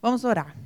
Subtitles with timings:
[0.00, 0.56] Vamos orar.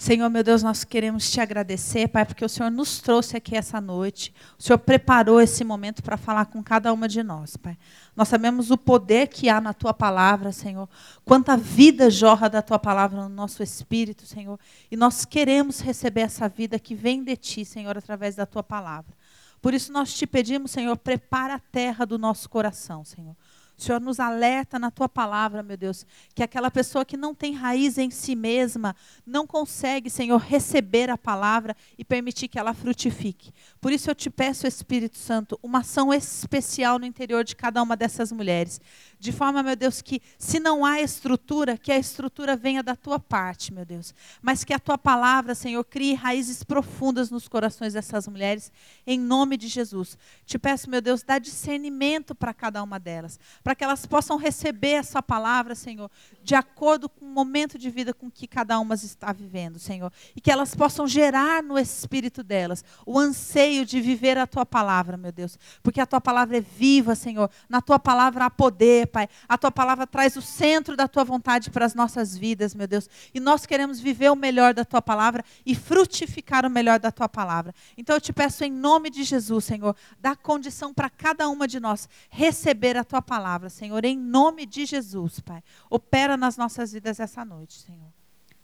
[0.00, 3.82] Senhor, meu Deus, nós queremos te agradecer, Pai, porque o Senhor nos trouxe aqui essa
[3.82, 4.32] noite.
[4.58, 7.76] O Senhor preparou esse momento para falar com cada uma de nós, Pai.
[8.16, 10.88] Nós sabemos o poder que há na tua palavra, Senhor.
[11.22, 14.58] Quanta vida jorra da tua palavra no nosso espírito, Senhor.
[14.90, 19.14] E nós queremos receber essa vida que vem de ti, Senhor, através da tua palavra.
[19.60, 23.36] Por isso nós te pedimos, Senhor, prepara a terra do nosso coração, Senhor.
[23.80, 26.04] O Senhor nos alerta na tua palavra, meu Deus,
[26.34, 31.16] que aquela pessoa que não tem raiz em si mesma não consegue, Senhor, receber a
[31.16, 33.54] palavra e permitir que ela frutifique.
[33.80, 37.96] Por isso eu te peço, Espírito Santo, uma ação especial no interior de cada uma
[37.96, 38.82] dessas mulheres.
[39.18, 43.18] De forma, meu Deus, que se não há estrutura, que a estrutura venha da tua
[43.18, 44.14] parte, meu Deus.
[44.42, 48.70] Mas que a tua palavra, Senhor, crie raízes profundas nos corações dessas mulheres,
[49.06, 50.18] em nome de Jesus.
[50.44, 53.40] Te peço, meu Deus, dá discernimento para cada uma delas
[53.70, 56.10] para que elas possam receber essa palavra, Senhor,
[56.42, 60.12] de acordo com o momento de vida com que cada uma está vivendo, Senhor.
[60.34, 65.16] E que elas possam gerar no espírito delas o anseio de viver a tua palavra,
[65.16, 65.56] meu Deus.
[65.84, 67.48] Porque a tua palavra é viva, Senhor.
[67.68, 69.28] Na tua palavra há poder, Pai.
[69.48, 73.08] A tua palavra traz o centro da tua vontade para as nossas vidas, meu Deus.
[73.32, 77.28] E nós queremos viver o melhor da tua palavra e frutificar o melhor da tua
[77.28, 77.72] palavra.
[77.96, 81.78] Então eu te peço em nome de Jesus, Senhor, dá condição para cada uma de
[81.78, 85.62] nós receber a tua palavra palavra, Senhor, em nome de Jesus, Pai.
[85.90, 88.10] Opera nas nossas vidas essa noite, Senhor.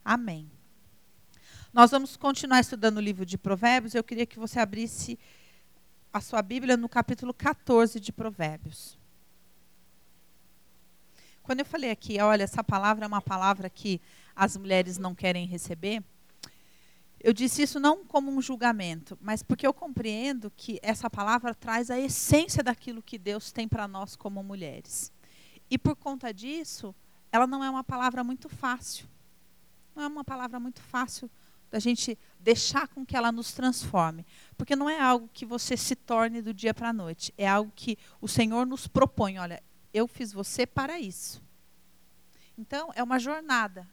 [0.02, 0.50] Amém.
[1.70, 3.94] Nós vamos continuar estudando o livro de Provérbios.
[3.94, 5.18] Eu queria que você abrisse
[6.10, 8.98] a sua Bíblia no capítulo 14 de Provérbios.
[11.42, 14.00] Quando eu falei aqui, olha, essa palavra é uma palavra que
[14.34, 16.02] as mulheres não querem receber,
[17.20, 21.90] eu disse isso não como um julgamento, mas porque eu compreendo que essa palavra traz
[21.90, 25.12] a essência daquilo que Deus tem para nós como mulheres.
[25.70, 26.94] E por conta disso,
[27.32, 29.08] ela não é uma palavra muito fácil.
[29.94, 31.30] Não é uma palavra muito fácil
[31.70, 34.24] da gente deixar com que ela nos transforme.
[34.56, 37.34] Porque não é algo que você se torne do dia para a noite.
[37.36, 39.38] É algo que o Senhor nos propõe.
[39.38, 39.62] Olha,
[39.92, 41.42] eu fiz você para isso.
[42.56, 43.88] Então, é uma jornada.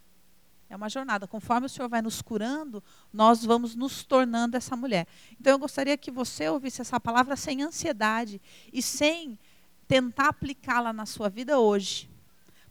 [0.73, 1.27] É uma jornada.
[1.27, 5.05] Conforme o Senhor vai nos curando, nós vamos nos tornando essa mulher.
[5.39, 8.41] Então eu gostaria que você ouvisse essa palavra sem ansiedade
[8.73, 9.37] e sem
[9.87, 12.09] tentar aplicá-la na sua vida hoje.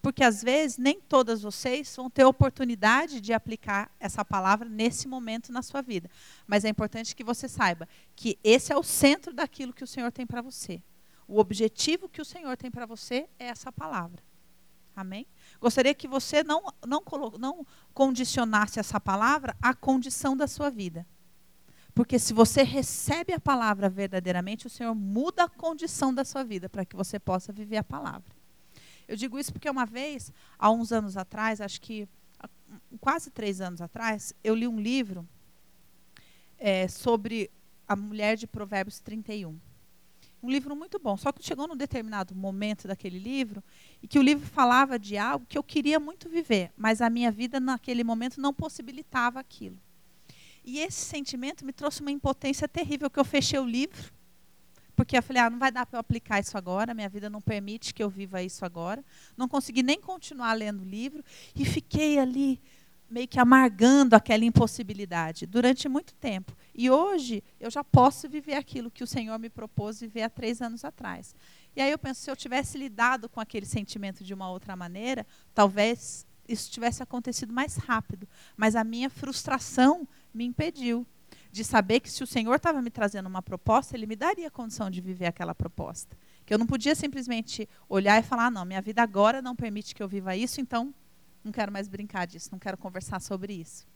[0.03, 5.53] Porque às vezes nem todas vocês vão ter oportunidade de aplicar essa palavra nesse momento
[5.53, 6.11] na sua vida.
[6.45, 10.11] Mas é importante que você saiba que esse é o centro daquilo que o Senhor
[10.11, 10.83] tem para você.
[11.29, 14.21] O objetivo que o Senhor tem para você é essa palavra.
[14.94, 15.26] Amém?
[15.60, 17.03] Gostaria que você não, não,
[17.38, 21.06] não condicionasse essa palavra à condição da sua vida.
[21.94, 26.69] Porque se você recebe a palavra verdadeiramente, o Senhor muda a condição da sua vida
[26.69, 28.32] para que você possa viver a palavra.
[29.06, 32.09] Eu digo isso porque uma vez, há uns anos atrás, acho que
[33.00, 35.28] quase três anos atrás, eu li um livro
[36.59, 37.50] é, sobre
[37.86, 39.59] a mulher de Provérbios 31
[40.42, 41.16] um livro muito bom.
[41.16, 43.62] Só que chegou num determinado momento daquele livro
[44.03, 47.30] e que o livro falava de algo que eu queria muito viver, mas a minha
[47.30, 49.78] vida naquele momento não possibilitava aquilo.
[50.64, 54.12] E esse sentimento me trouxe uma impotência terrível que eu fechei o livro,
[54.94, 57.41] porque eu falei, ah, não vai dar para eu aplicar isso agora, minha vida não
[57.41, 59.04] permite que eu viva isso agora.
[59.36, 61.24] Não consegui nem continuar lendo o livro
[61.56, 62.60] e fiquei ali
[63.09, 66.56] meio que amargando aquela impossibilidade durante muito tempo.
[66.75, 70.62] E hoje eu já posso viver aquilo que o Senhor me propôs viver há três
[70.62, 71.34] anos atrás.
[71.77, 75.27] E aí eu penso, se eu tivesse lidado com aquele sentimento de uma outra maneira,
[75.55, 78.28] talvez isso tivesse acontecido mais rápido.
[78.56, 81.06] Mas a minha frustração me impediu
[81.50, 84.91] de saber que se o Senhor estava me trazendo uma proposta, Ele me daria condição
[84.91, 86.16] de viver aquela proposta.
[86.47, 89.94] Que eu não podia simplesmente olhar e falar, ah, não, minha vida agora não permite
[89.94, 90.94] que eu viva isso, então
[91.44, 93.87] não quero mais brincar disso, não quero conversar sobre isso.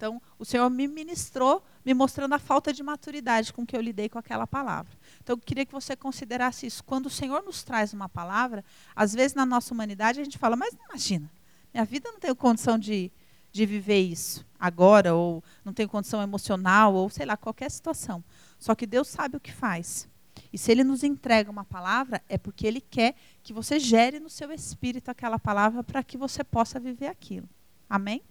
[0.00, 4.08] Então, o Senhor me ministrou, me mostrando a falta de maturidade com que eu lidei
[4.08, 4.90] com aquela palavra.
[5.22, 6.82] Então, eu queria que você considerasse isso.
[6.82, 8.64] Quando o Senhor nos traz uma palavra,
[8.96, 11.30] às vezes na nossa humanidade a gente fala, mas imagina,
[11.74, 13.12] minha vida não tem condição de,
[13.52, 18.24] de viver isso agora, ou não tenho condição emocional, ou sei lá, qualquer situação.
[18.58, 20.08] Só que Deus sabe o que faz.
[20.50, 24.30] E se ele nos entrega uma palavra, é porque ele quer que você gere no
[24.30, 27.46] seu espírito aquela palavra para que você possa viver aquilo.
[27.86, 28.22] Amém?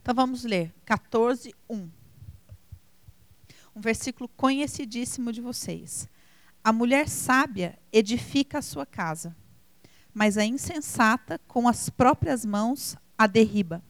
[0.00, 1.90] Então vamos ler 14, 1.
[3.76, 6.08] Um versículo conhecidíssimo de vocês.
[6.64, 9.36] A mulher sábia edifica a sua casa,
[10.12, 13.82] mas a insensata, com as próprias mãos, a derriba.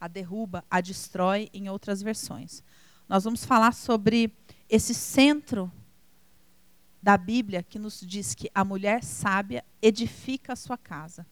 [0.00, 2.62] A derruba, a destrói, em outras versões.
[3.08, 4.32] Nós vamos falar sobre
[4.68, 5.70] esse centro
[7.00, 11.24] da Bíblia que nos diz que a mulher sábia edifica a sua casa.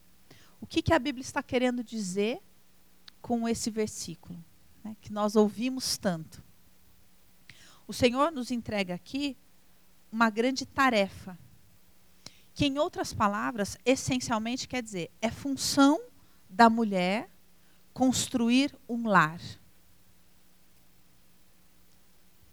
[0.61, 2.41] O que, que a Bíblia está querendo dizer
[3.25, 4.38] com esse versículo,
[4.85, 6.44] né, que nós ouvimos tanto?
[7.87, 9.35] O Senhor nos entrega aqui
[10.12, 11.38] uma grande tarefa,
[12.53, 15.99] que, em outras palavras, essencialmente quer dizer, é função
[16.50, 17.31] da mulher
[17.94, 19.41] construir um lar.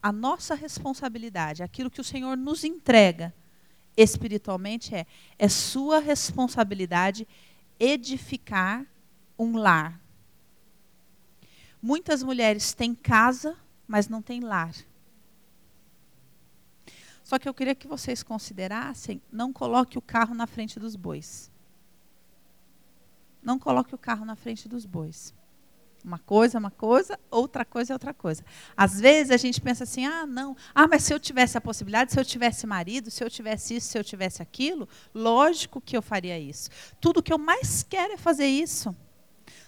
[0.01, 3.35] A nossa responsabilidade, aquilo que o Senhor nos entrega
[3.97, 5.05] espiritualmente é,
[5.37, 7.27] é sua responsabilidade
[7.77, 8.85] edificar
[9.37, 10.00] um lar.
[11.81, 13.57] Muitas mulheres têm casa,
[13.87, 14.73] mas não têm lar.
[17.23, 21.49] Só que eu queria que vocês considerassem, não coloque o carro na frente dos bois.
[23.41, 25.33] Não coloque o carro na frente dos bois.
[26.03, 28.43] Uma coisa é uma coisa, outra coisa é outra coisa.
[28.75, 32.11] Às vezes a gente pensa assim: ah, não, ah, mas se eu tivesse a possibilidade,
[32.11, 36.01] se eu tivesse marido, se eu tivesse isso, se eu tivesse aquilo, lógico que eu
[36.01, 36.69] faria isso.
[36.99, 38.95] Tudo que eu mais quero é fazer isso.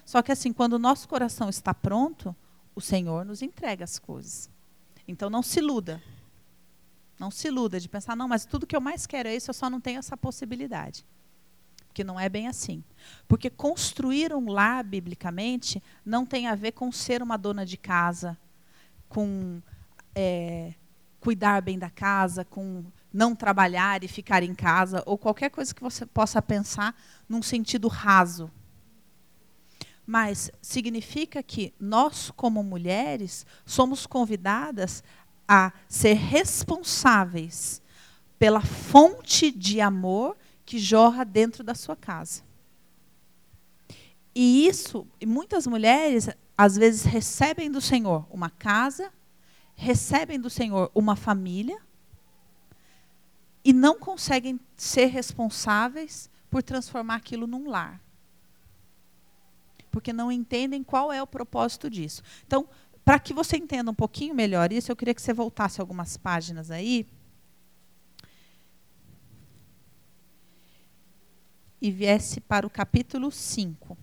[0.06, 2.36] Só que assim, quando o nosso coração está pronto,
[2.76, 4.50] o Senhor nos entrega as coisas.
[5.08, 6.02] Então não se iluda.
[7.20, 9.54] Não se iluda de pensar, não, mas tudo que eu mais quero é isso, eu
[9.54, 11.06] só não tenho essa possibilidade.
[11.88, 12.84] Porque não é bem assim.
[13.28, 18.38] Porque construir um lar, biblicamente, não tem a ver com ser uma dona de casa,
[19.08, 19.62] com
[20.16, 20.74] é,
[21.20, 22.84] cuidar bem da casa, com
[23.14, 26.96] não trabalhar e ficar em casa, ou qualquer coisa que você possa pensar
[27.30, 28.52] num sentido raso.
[30.06, 35.04] Mas significa que nós, como mulheres, somos convidadas
[35.48, 37.82] a ser responsáveis
[38.38, 40.36] pela fonte de amor
[40.66, 42.44] que jorra dentro da sua casa.
[44.36, 49.12] E isso, muitas mulheres às vezes recebem do Senhor uma casa,
[49.76, 51.80] recebem do Senhor uma família
[53.64, 58.03] e não conseguem ser responsáveis por transformar aquilo num lar.
[59.94, 62.24] Porque não entendem qual é o propósito disso.
[62.48, 62.68] Então,
[63.06, 66.72] para que você entenda um pouquinho melhor isso, eu queria que você voltasse algumas páginas
[66.72, 67.06] aí.
[71.80, 73.96] E viesse para o capítulo 5.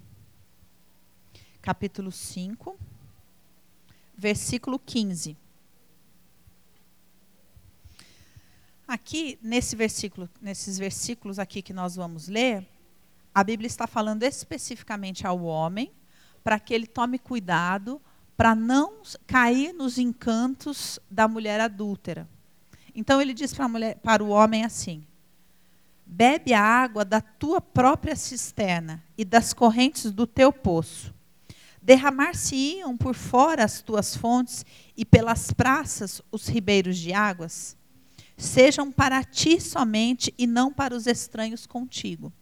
[1.60, 2.78] Capítulo 5,
[4.16, 5.36] versículo 15.
[8.86, 12.64] Aqui, nesse versículo, nesses versículos aqui que nós vamos ler,
[13.34, 15.92] a Bíblia está falando especificamente ao homem
[16.42, 18.00] para que ele tome cuidado
[18.36, 22.28] para não cair nos encantos da mulher adúltera.
[22.94, 25.04] Então ele diz para, mulher, para o homem assim:
[26.04, 31.14] Bebe a água da tua própria cisterna e das correntes do teu poço.
[31.82, 34.66] Derramar-se-iam por fora as tuas fontes
[34.96, 37.76] e pelas praças os ribeiros de águas?
[38.36, 42.32] Sejam para ti somente e não para os estranhos contigo.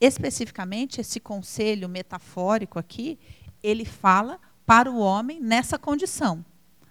[0.00, 3.18] Especificamente, esse conselho metafórico aqui,
[3.62, 6.44] ele fala para o homem nessa condição.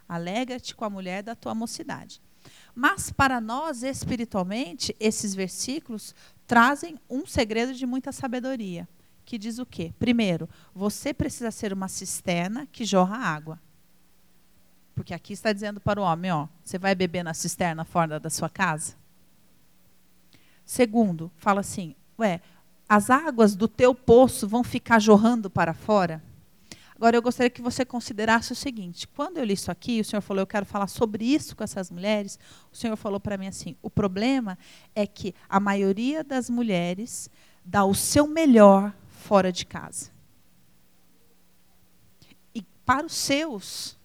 [0.07, 2.21] Alegra-te com a mulher da tua mocidade.
[2.73, 6.13] Mas para nós, espiritualmente, esses versículos
[6.45, 8.87] trazem um segredo de muita sabedoria,
[9.23, 9.93] que diz o quê?
[9.97, 13.59] Primeiro, você precisa ser uma cisterna que jorra água.
[14.93, 18.29] Porque aqui está dizendo para o homem, ó, você vai beber na cisterna fora da
[18.29, 18.95] sua casa?
[20.63, 22.41] Segundo, fala assim, ué,
[22.87, 26.23] as águas do teu poço vão ficar jorrando para fora?
[26.95, 30.21] Agora, eu gostaria que você considerasse o seguinte: quando eu li isso aqui, o Senhor
[30.21, 32.39] falou, eu quero falar sobre isso com essas mulheres.
[32.71, 34.57] O Senhor falou para mim assim: o problema
[34.95, 37.29] é que a maioria das mulheres
[37.65, 40.11] dá o seu melhor fora de casa.
[42.53, 43.97] E para os seus,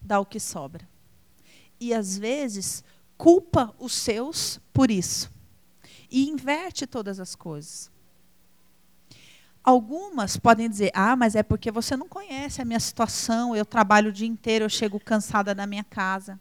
[0.00, 0.88] dá o que sobra.
[1.78, 2.82] E às vezes,
[3.16, 5.30] culpa os seus por isso.
[6.10, 7.90] E inverte todas as coisas.
[9.62, 14.08] Algumas podem dizer: ah, mas é porque você não conhece a minha situação, eu trabalho
[14.08, 16.40] o dia inteiro, eu chego cansada na minha casa.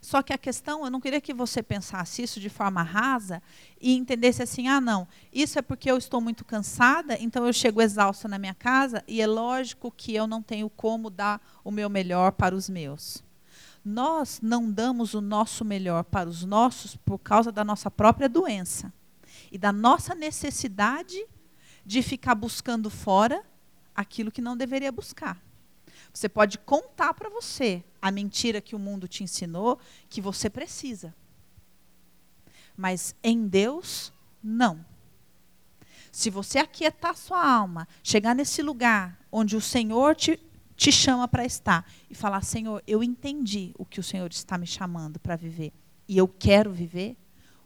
[0.00, 3.42] Só que a questão, eu não queria que você pensasse isso de forma rasa
[3.80, 7.80] e entendesse assim: ah, não, isso é porque eu estou muito cansada, então eu chego
[7.80, 11.88] exausta na minha casa e é lógico que eu não tenho como dar o meu
[11.88, 13.24] melhor para os meus.
[13.84, 18.92] Nós não damos o nosso melhor para os nossos por causa da nossa própria doença
[19.52, 21.26] e da nossa necessidade
[21.84, 23.44] de ficar buscando fora
[23.94, 25.40] aquilo que não deveria buscar.
[26.12, 31.14] Você pode contar para você a mentira que o mundo te ensinou que você precisa.
[32.76, 34.12] Mas em Deus,
[34.42, 34.84] não.
[36.10, 40.40] Se você aquietar sua alma, chegar nesse lugar onde o Senhor te,
[40.76, 44.66] te chama para estar e falar: Senhor, eu entendi o que o Senhor está me
[44.66, 45.72] chamando para viver
[46.08, 47.16] e eu quero viver,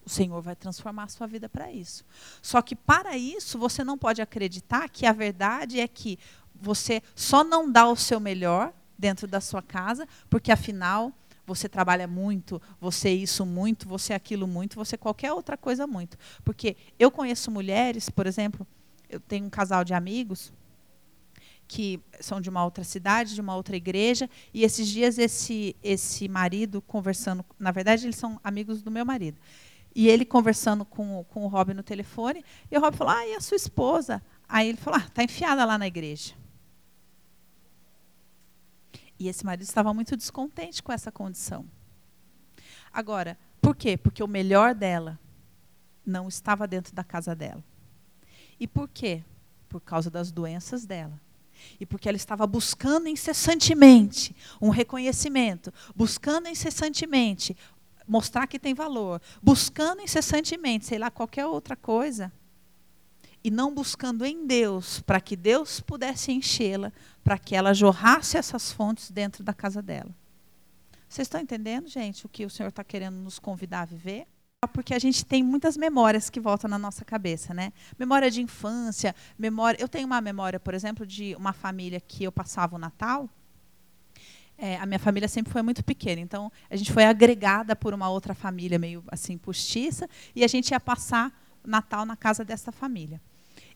[0.04, 2.04] o Senhor vai transformar a sua vida para isso.
[2.40, 6.18] Só que para isso, você não pode acreditar que a verdade é que
[6.54, 11.12] você só não dá o seu melhor dentro da sua casa, porque afinal
[11.46, 16.16] você trabalha muito, você isso muito, você aquilo muito, você qualquer outra coisa muito.
[16.44, 18.66] Porque eu conheço mulheres, por exemplo,
[19.08, 20.52] eu tenho um casal de amigos
[21.68, 26.26] que são de uma outra cidade, de uma outra igreja, e esses dias esse esse
[26.26, 29.38] marido conversando, na verdade eles são amigos do meu marido.
[29.94, 33.34] E ele conversando com, com o Rob no telefone, e o Rob falou: "Ah, e
[33.34, 36.34] a sua esposa?" Aí ele falou: "Ah, tá enfiada lá na igreja."
[39.18, 41.66] E esse marido estava muito descontente com essa condição.
[42.92, 43.96] Agora, por quê?
[43.96, 45.18] Porque o melhor dela
[46.06, 47.62] não estava dentro da casa dela.
[48.58, 49.22] E por quê?
[49.68, 51.20] Por causa das doenças dela.
[51.78, 57.56] E porque ela estava buscando incessantemente um reconhecimento, buscando incessantemente
[58.08, 62.32] mostrar que tem valor, buscando incessantemente, sei lá, qualquer outra coisa,
[63.44, 68.72] e não buscando em Deus, para que Deus pudesse enchê-la, para que ela jorrasse essas
[68.72, 70.14] fontes dentro da casa dela.
[71.08, 74.26] Vocês estão entendendo, gente, o que o Senhor está querendo nos convidar a viver?
[74.66, 77.72] Porque a gente tem muitas memórias que voltam na nossa cabeça, né?
[77.96, 79.80] Memória de infância, memória.
[79.80, 83.30] Eu tenho uma memória, por exemplo, de uma família que eu passava o Natal.
[84.56, 88.10] É, a minha família sempre foi muito pequena, então a gente foi agregada por uma
[88.10, 91.32] outra família meio assim postiça e a gente ia passar
[91.64, 93.20] Natal na casa dessa família.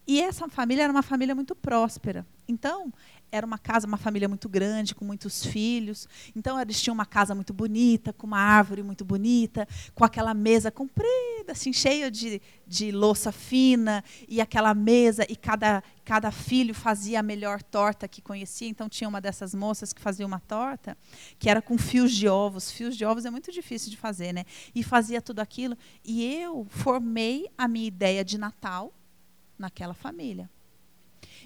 [0.05, 2.27] E essa família era uma família muito próspera.
[2.49, 2.93] Então,
[3.33, 6.07] era uma casa, uma família muito grande, com muitos filhos.
[6.37, 10.71] Então, eles tinham uma casa muito bonita, com uma árvore muito bonita, com aquela mesa
[10.71, 17.21] comprida, assim, cheia de, de louça fina, e aquela mesa, e cada, cada filho fazia
[17.21, 18.69] a melhor torta que conhecia.
[18.69, 20.97] Então, tinha uma dessas moças que fazia uma torta,
[21.39, 22.71] que era com fios de ovos.
[22.71, 24.45] Fios de ovos é muito difícil de fazer, né?
[24.75, 25.77] E fazia tudo aquilo.
[26.05, 28.93] E eu formei a minha ideia de Natal
[29.59, 30.51] naquela família.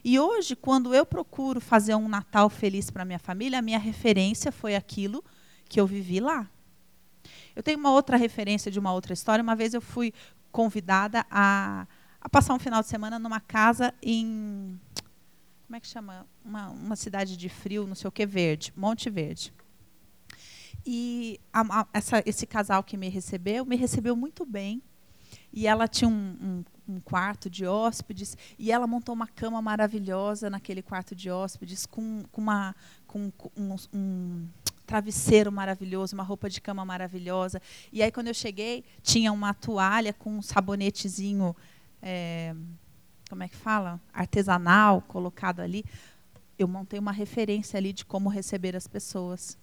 [0.08, 4.52] E hoje, quando eu procuro fazer um Natal feliz para minha família, a minha referência
[4.52, 5.25] foi aquilo
[5.68, 6.48] que eu vivi lá.
[7.56, 9.42] Eu tenho uma outra referência de uma outra história.
[9.42, 10.14] Uma vez eu fui
[10.52, 11.88] convidada a,
[12.20, 14.78] a passar um final de semana numa casa em
[15.66, 16.25] como é que chama?
[16.44, 19.52] Uma, uma cidade de frio, não sei o que, verde, Monte Verde.
[20.86, 24.80] E a, a, essa, esse casal que me recebeu, me recebeu muito bem.
[25.56, 30.48] E ela tinha um, um um quarto de hóspedes e ela montou uma cama maravilhosa
[30.48, 32.75] naquele quarto de hóspedes com, com, uma,
[33.06, 34.48] com um, um
[34.86, 37.60] travesseiro maravilhoso, uma roupa de cama maravilhosa.
[37.92, 41.56] E aí, quando eu cheguei, tinha uma toalha com um sabonetezinho,
[42.00, 42.54] é,
[43.28, 44.00] como é que fala?
[44.12, 45.84] Artesanal, colocado ali.
[46.56, 49.58] Eu montei uma referência ali de como receber as pessoas.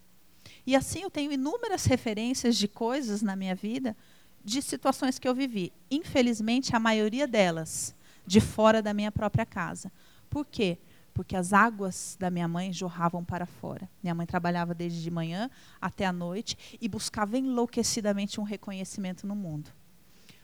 [0.68, 3.96] E assim eu tenho inúmeras referências de coisas na minha vida
[4.44, 5.72] de situações que eu vivi.
[5.90, 7.96] Infelizmente, a maioria delas
[8.26, 9.92] de fora da minha própria casa.
[10.30, 10.78] Por quê?
[11.14, 13.90] Porque as águas da minha mãe jorravam para fora.
[14.02, 19.36] Minha mãe trabalhava desde de manhã até a noite e buscava enlouquecidamente um reconhecimento no
[19.36, 19.70] mundo.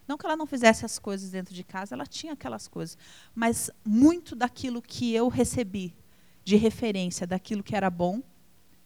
[0.07, 2.97] Não que ela não fizesse as coisas dentro de casa, ela tinha aquelas coisas.
[3.33, 5.95] Mas muito daquilo que eu recebi
[6.43, 8.21] de referência daquilo que era bom,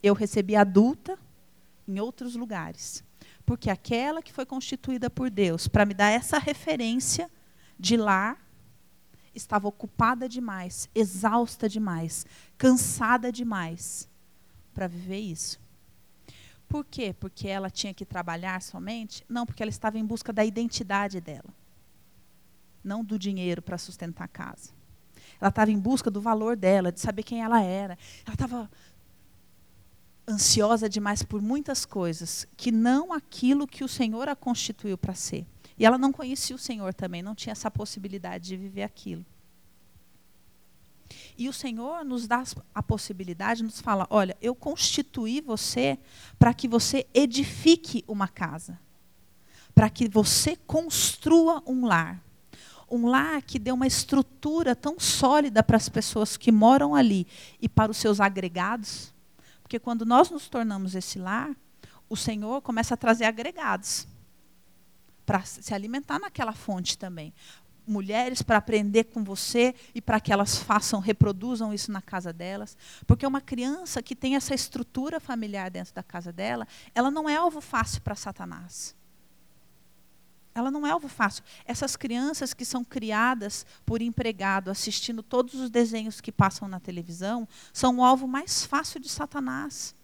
[0.02, 1.18] eu recebi adulta
[1.88, 3.04] em outros lugares.
[3.46, 7.30] Porque aquela que foi constituída por Deus para me dar essa referência
[7.78, 8.40] de lar
[9.36, 12.26] estava ocupada demais, exausta demais,
[12.58, 14.08] cansada demais
[14.74, 15.60] para viver isso.
[16.68, 17.14] Por quê?
[17.20, 19.24] Porque ela tinha que trabalhar somente?
[19.28, 21.54] Não, porque ela estava em busca da identidade dela,
[22.84, 24.72] não do dinheiro para sustentar a casa.
[25.40, 27.98] Ela estava em busca do valor dela, de saber quem ela era.
[28.26, 28.72] Ela estava
[30.28, 35.46] ansiosa demais por muitas coisas, que não aquilo que o Senhor a constituiu para ser.
[35.78, 39.26] E ela não conhecia o Senhor também, não tinha essa possibilidade de viver aquilo.
[41.38, 45.98] E o Senhor nos dá a possibilidade, nos fala: olha, eu constituí você
[46.38, 48.80] para que você edifique uma casa,
[49.74, 52.22] para que você construa um lar.
[52.90, 57.26] Um lar que dê uma estrutura tão sólida para as pessoas que moram ali
[57.60, 59.13] e para os seus agregados,
[59.74, 61.50] porque quando nós nos tornamos esse lar,
[62.08, 64.08] o Senhor começa a trazer agregados
[65.26, 67.34] para se alimentar naquela fonte também.
[67.88, 72.78] Mulheres para aprender com você e para que elas façam, reproduzam isso na casa delas.
[73.08, 77.36] Porque uma criança que tem essa estrutura familiar dentro da casa dela, ela não é
[77.36, 78.96] alvo fácil para Satanás.
[80.56, 81.44] Ela não é alvo fácil.
[81.66, 87.48] Essas crianças que são criadas por empregado, assistindo todos os desenhos que passam na televisão,
[87.72, 89.96] são o alvo mais fácil de Satanás.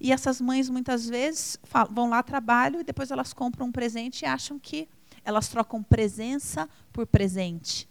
[0.00, 1.58] E essas mães muitas vezes
[1.90, 4.88] vão lá trabalham e depois elas compram um presente e acham que
[5.24, 7.88] elas trocam presença por presente.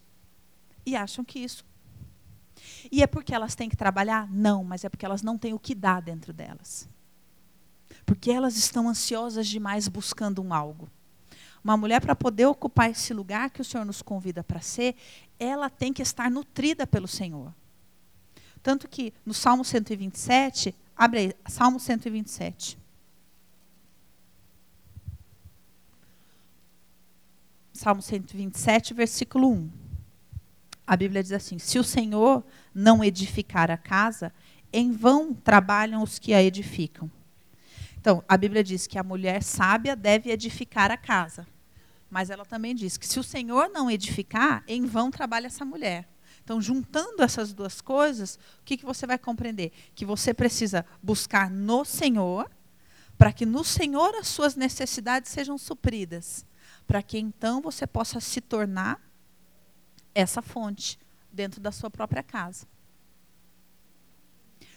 [0.86, 1.66] E acham que isso.
[2.92, 4.32] E é porque elas têm que trabalhar?
[4.32, 6.88] Não, mas é porque elas não têm o que dar dentro delas.
[8.06, 10.90] Porque elas estão ansiosas demais buscando um algo.
[11.64, 14.96] Uma mulher, para poder ocupar esse lugar que o Senhor nos convida para ser,
[15.40, 17.52] ela tem que estar nutrida pelo Senhor.
[18.62, 22.78] Tanto que no Salmo 127, abre aí, Salmo 127.
[27.74, 29.70] Salmo 127, versículo 1.
[30.88, 32.44] A Bíblia diz assim: Se o Senhor
[32.74, 34.32] não edificar a casa,
[34.72, 37.10] em vão trabalham os que a edificam.
[38.06, 41.48] Então, a Bíblia diz que a mulher sábia deve edificar a casa.
[42.08, 46.08] Mas ela também diz que se o Senhor não edificar, em vão trabalha essa mulher.
[46.44, 49.72] Então, juntando essas duas coisas, o que, que você vai compreender?
[49.96, 52.48] Que você precisa buscar no Senhor,
[53.18, 56.46] para que no Senhor as suas necessidades sejam supridas.
[56.86, 59.02] Para que então você possa se tornar
[60.14, 61.00] essa fonte
[61.34, 62.68] dentro da sua própria casa.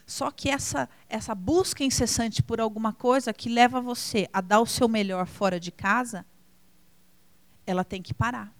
[0.08, 4.64] Só que essa, essa busca incessante por alguma coisa que leva você a dar o
[4.64, 6.24] seu melhor fora de casa,
[7.66, 8.50] ela tem que parar.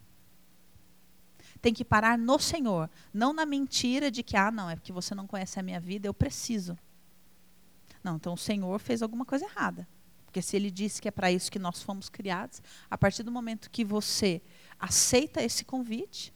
[1.62, 5.14] Tem que parar no Senhor, não na mentira de que, ah, não, é porque você
[5.14, 6.78] não conhece a minha vida, eu preciso.
[8.04, 9.88] Não, então o Senhor fez alguma coisa errada.
[10.26, 13.32] Porque se ele disse que é para isso que nós fomos criados, a partir do
[13.32, 14.42] momento que você
[14.78, 16.30] aceita esse convite,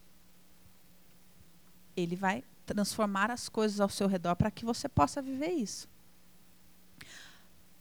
[1.94, 5.88] ele vai transformar as coisas ao seu redor para que você possa viver isso.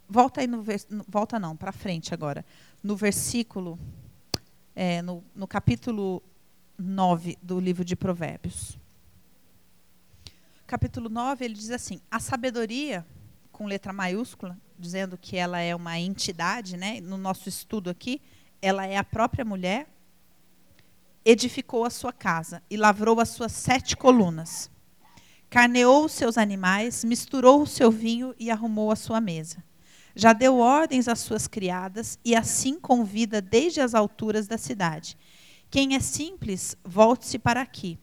[0.07, 0.63] Volta aí no
[1.07, 2.45] volta não, para frente agora.
[2.83, 3.79] No versículo
[4.75, 6.21] é, no, no capítulo
[6.77, 8.77] 9 do livro de Provérbios.
[10.65, 13.05] Capítulo 9, ele diz assim: A sabedoria,
[13.51, 16.99] com letra maiúscula, dizendo que ela é uma entidade, né?
[17.01, 18.21] no nosso estudo aqui,
[18.61, 19.87] ela é a própria mulher,
[21.25, 24.69] edificou a sua casa e lavrou as suas sete colunas.
[25.49, 29.63] Carneou os seus animais, misturou o seu vinho e arrumou a sua mesa.
[30.15, 35.17] Já deu ordens às suas criadas e assim convida desde as alturas da cidade.
[35.69, 37.97] Quem é simples, volte-se para aqui.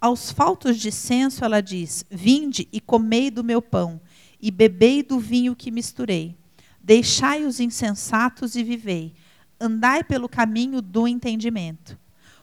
[0.00, 4.00] Aos faltos de senso, ela diz: Vinde e comei do meu pão,
[4.40, 6.36] e bebei do vinho que misturei.
[6.80, 9.14] Deixai os insensatos e vivei.
[9.60, 11.98] Andai pelo caminho do entendimento.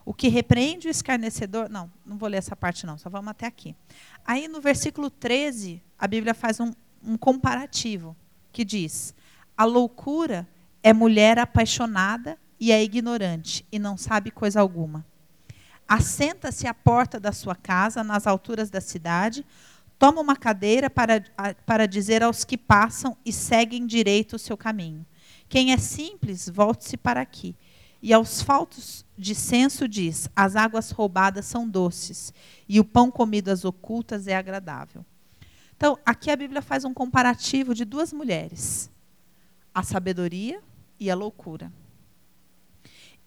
[0.05, 1.67] O que repreende o escarnecedor.
[1.67, 3.75] Não, não vou ler essa parte, não, só vamos até aqui.
[4.23, 6.71] Aí no versículo 13, a Bíblia faz um,
[7.03, 8.15] um comparativo
[8.51, 9.15] que diz:
[9.57, 10.47] A loucura
[10.83, 15.03] é mulher apaixonada e é ignorante e não sabe coisa alguma.
[15.87, 19.45] Assenta-se à porta da sua casa, nas alturas da cidade,
[19.99, 21.23] toma uma cadeira para,
[21.65, 25.05] para dizer aos que passam e seguem direito o seu caminho.
[25.47, 27.55] Quem é simples, volte-se para aqui.
[28.01, 32.33] E aos faltos de senso diz: As águas roubadas são doces,
[32.67, 35.05] e o pão comido às ocultas é agradável.
[35.75, 38.89] Então, aqui a Bíblia faz um comparativo de duas mulheres:
[39.73, 40.61] a sabedoria
[40.99, 41.71] e a loucura.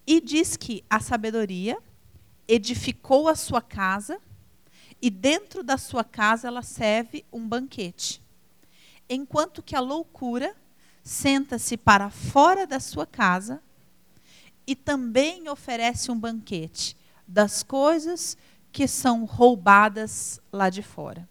[0.05, 1.77] E diz que a sabedoria
[2.47, 4.19] edificou a sua casa
[5.01, 8.21] e dentro da sua casa ela serve um banquete.
[9.07, 10.55] Enquanto que a loucura
[11.03, 13.61] senta-se para fora da sua casa
[14.69, 16.95] e também oferece um banquete
[17.27, 18.37] das coisas
[18.71, 21.27] que são roubadas lá de fora.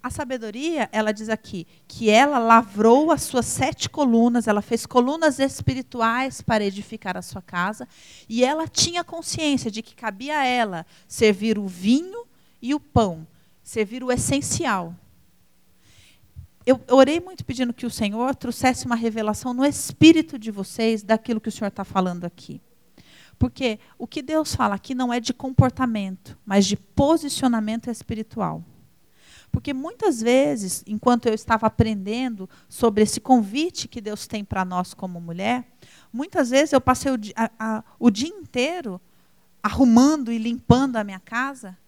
[0.00, 5.40] A sabedoria, ela diz aqui, que ela lavrou as suas sete colunas, ela fez colunas
[5.40, 7.88] espirituais para edificar a sua casa,
[8.28, 12.24] e ela tinha consciência de que cabia a ela servir o vinho
[12.62, 13.26] e o pão,
[13.64, 14.94] servir o essencial.
[16.68, 21.40] Eu orei muito pedindo que o Senhor trouxesse uma revelação no espírito de vocês daquilo
[21.40, 22.60] que o Senhor está falando aqui.
[23.38, 28.62] Porque o que Deus fala aqui não é de comportamento, mas de posicionamento espiritual.
[29.50, 34.92] Porque muitas vezes, enquanto eu estava aprendendo sobre esse convite que Deus tem para nós
[34.92, 35.66] como mulher,
[36.12, 39.00] muitas vezes eu passei o dia, a, a, o dia inteiro
[39.62, 41.78] arrumando e limpando a minha casa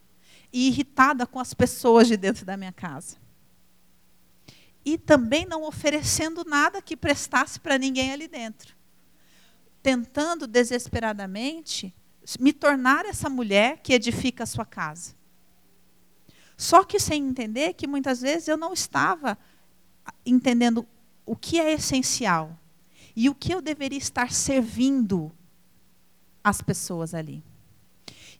[0.51, 3.21] e irritada com as pessoas de dentro da minha casa.
[4.91, 8.75] E também não oferecendo nada que prestasse para ninguém ali dentro.
[9.81, 11.95] Tentando desesperadamente
[12.41, 15.15] me tornar essa mulher que edifica a sua casa.
[16.57, 19.39] Só que sem entender que muitas vezes eu não estava
[20.27, 20.85] entendendo
[21.25, 22.59] o que é essencial
[23.15, 25.31] e o que eu deveria estar servindo
[26.43, 27.45] as pessoas ali.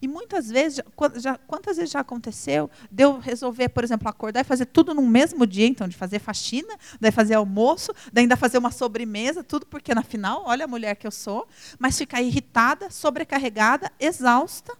[0.01, 0.81] E muitas vezes,
[1.17, 5.01] já, quantas vezes já aconteceu de eu resolver, por exemplo, acordar e fazer tudo no
[5.03, 9.67] mesmo dia, então, de fazer faxina, daí fazer almoço, daí ainda fazer uma sobremesa, tudo
[9.67, 14.75] porque, na final, olha a mulher que eu sou, mas ficar irritada, sobrecarregada, exausta.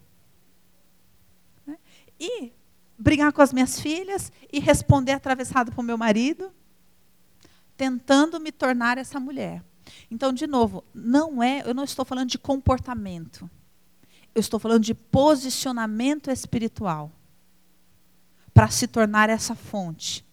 [1.68, 1.78] Né?
[2.20, 2.52] E
[2.98, 6.52] brigar com as minhas filhas e responder atravessado para o meu marido,
[7.78, 9.64] tentando me tornar essa mulher.
[10.10, 13.50] Então, de novo, não é, eu não estou falando de comportamento.
[14.34, 17.12] Eu estou falando de posicionamento espiritual
[18.54, 20.26] para se tornar essa fonte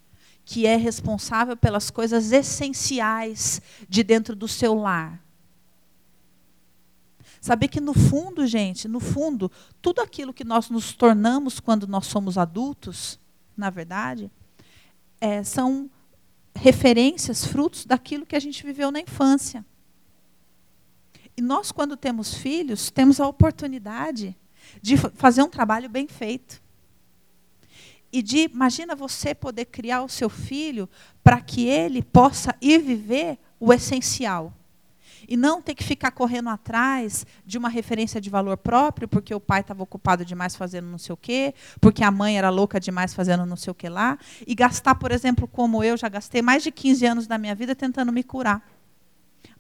[0.45, 5.23] que é responsável pelas coisas essenciais de dentro do seu lar.
[7.39, 12.07] Saber que no fundo, gente, no fundo, tudo aquilo que nós nos tornamos quando nós
[12.07, 13.19] somos adultos,
[13.55, 14.31] na verdade,
[15.21, 15.91] é, são
[16.55, 19.65] referências, frutos daquilo que a gente viveu na infância.
[21.39, 24.37] E nós, quando temos filhos, temos a oportunidade
[24.83, 26.61] de fazer um trabalho bem feito.
[28.13, 30.89] E de, imagina você poder criar o seu filho
[31.23, 34.53] para que ele possa ir viver o essencial.
[35.29, 39.39] E não ter que ficar correndo atrás de uma referência de valor próprio, porque o
[39.39, 43.15] pai estava ocupado demais fazendo não sei o quê, porque a mãe era louca demais
[43.15, 44.19] fazendo não sei o que lá.
[44.45, 47.77] E gastar, por exemplo, como eu já gastei mais de 15 anos da minha vida
[47.77, 48.61] tentando me curar.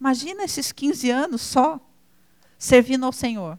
[0.00, 1.80] Imagina esses 15 anos só
[2.56, 3.58] servindo ao Senhor.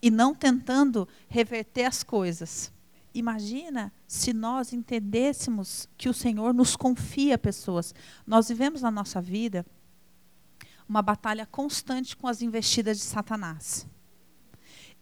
[0.00, 2.72] E não tentando reverter as coisas.
[3.14, 7.94] Imagina se nós entendêssemos que o Senhor nos confia pessoas.
[8.26, 9.64] Nós vivemos na nossa vida
[10.88, 13.86] uma batalha constante com as investidas de Satanás.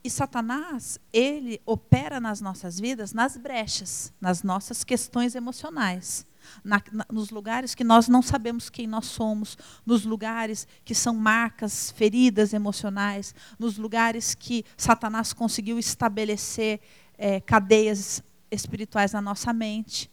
[0.02, 6.26] E Satanás, ele opera nas nossas vidas nas brechas, nas nossas questões emocionais
[6.64, 11.14] na, na, nos lugares que nós não sabemos quem nós somos, nos lugares que são
[11.14, 16.80] marcas, feridas emocionais, nos lugares que Satanás conseguiu estabelecer
[17.16, 20.10] é, cadeias espirituais na nossa mente.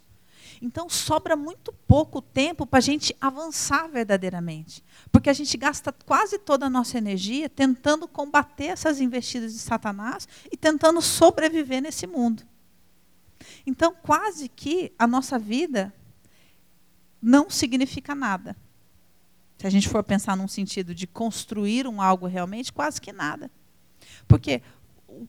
[0.62, 4.84] Então sobra muito pouco tempo para a gente avançar verdadeiramente.
[5.12, 10.28] Porque a gente gasta quase toda a nossa energia tentando combater essas investidas de Satanás
[10.52, 12.44] e tentando sobreviver nesse mundo.
[13.66, 15.94] Então, quase que a nossa vida
[17.22, 18.56] não significa nada.
[19.58, 23.50] Se a gente for pensar num sentido de construir um algo realmente, quase que nada.
[24.28, 24.62] Porque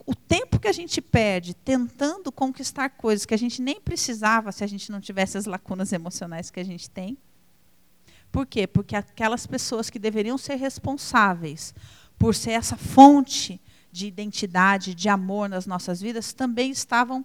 [0.06, 4.62] o tempo que a gente perde tentando conquistar coisas que a gente nem precisava se
[4.62, 7.16] a gente não tivesse as lacunas emocionais que a gente tem.
[8.30, 8.66] Por quê?
[8.66, 11.74] Porque aquelas pessoas que deveriam ser responsáveis
[12.18, 13.58] por ser essa fonte
[13.90, 17.24] de identidade, de amor nas nossas vidas, também estavam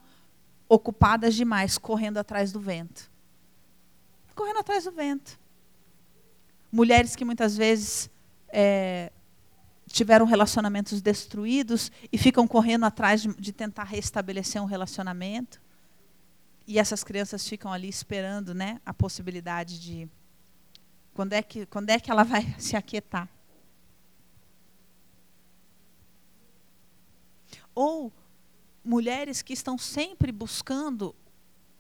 [0.69, 3.11] ocupadas demais, correndo atrás do vento
[4.33, 5.39] correndo atrás do vento.
[6.71, 8.09] Mulheres que muitas vezes
[8.49, 9.11] é,
[9.87, 15.61] tiveram relacionamentos destruídos e ficam correndo atrás de, de tentar restabelecer um relacionamento.
[16.65, 20.09] E essas crianças ficam ali esperando né, a possibilidade de
[21.13, 23.29] quando é que, quando é que ela vai se aquietar.
[27.75, 28.11] Ou
[28.83, 31.15] mulheres que estão sempre buscando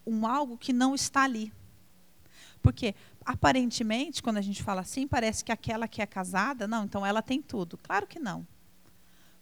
[0.05, 1.51] um algo que não está ali.
[2.63, 2.95] Porque,
[3.25, 7.21] aparentemente, quando a gente fala assim, parece que aquela que é casada, não, então ela
[7.21, 7.77] tem tudo.
[7.77, 8.47] Claro que não.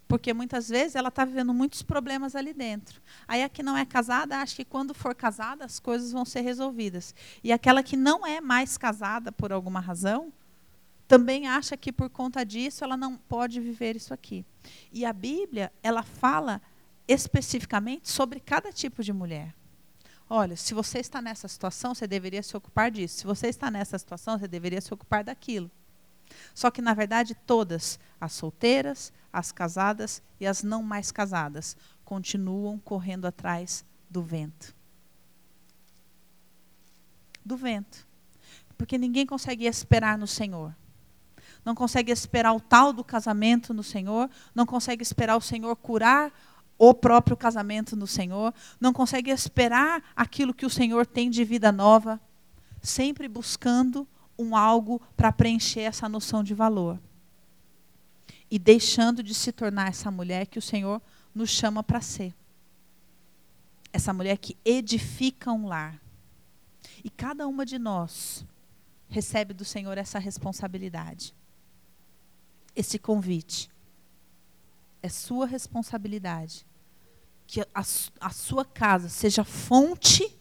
[0.08, 3.00] Porque muitas vezes ela está vivendo muitos problemas ali dentro.
[3.28, 6.42] Aí a que não é casada acha que quando for casada as coisas vão ser
[6.42, 7.14] resolvidas.
[7.44, 10.34] E aquela que não é mais casada por alguma razão,
[11.08, 14.44] também acha que por conta disso ela não pode viver isso aqui.
[14.92, 16.60] E a Bíblia, ela fala
[17.08, 19.54] especificamente sobre cada tipo de mulher.
[20.34, 23.18] Olha, se você está nessa situação, você deveria se ocupar disso.
[23.18, 25.70] Se você está nessa situação, você deveria se ocupar daquilo.
[26.56, 32.80] Só que, na verdade, todas, as solteiras, as casadas e as não mais casadas, continuam
[32.80, 34.74] correndo atrás do vento.
[37.44, 38.08] Do vento.
[38.78, 40.74] Porque ninguém consegue esperar no Senhor.
[41.66, 46.32] Não consegue esperar o tal do casamento no Senhor, não consegue esperar o Senhor curar
[46.84, 51.72] o próprio casamento no Senhor, não consegue esperar aquilo que o Senhor tem de vida
[51.72, 52.20] nova,
[52.82, 57.00] sempre buscando um algo para preencher essa noção de valor.
[58.50, 61.00] E deixando de se tornar essa mulher que o Senhor
[61.36, 62.34] nos chama para ser.
[63.94, 66.02] Essa mulher que edifica um lar.
[67.04, 68.44] E cada uma de nós
[69.08, 71.36] recebe do Senhor essa responsabilidade.
[72.76, 73.70] Esse convite.
[75.04, 76.66] É sua responsabilidade
[77.52, 77.84] que a,
[78.22, 80.40] a sua casa seja fonte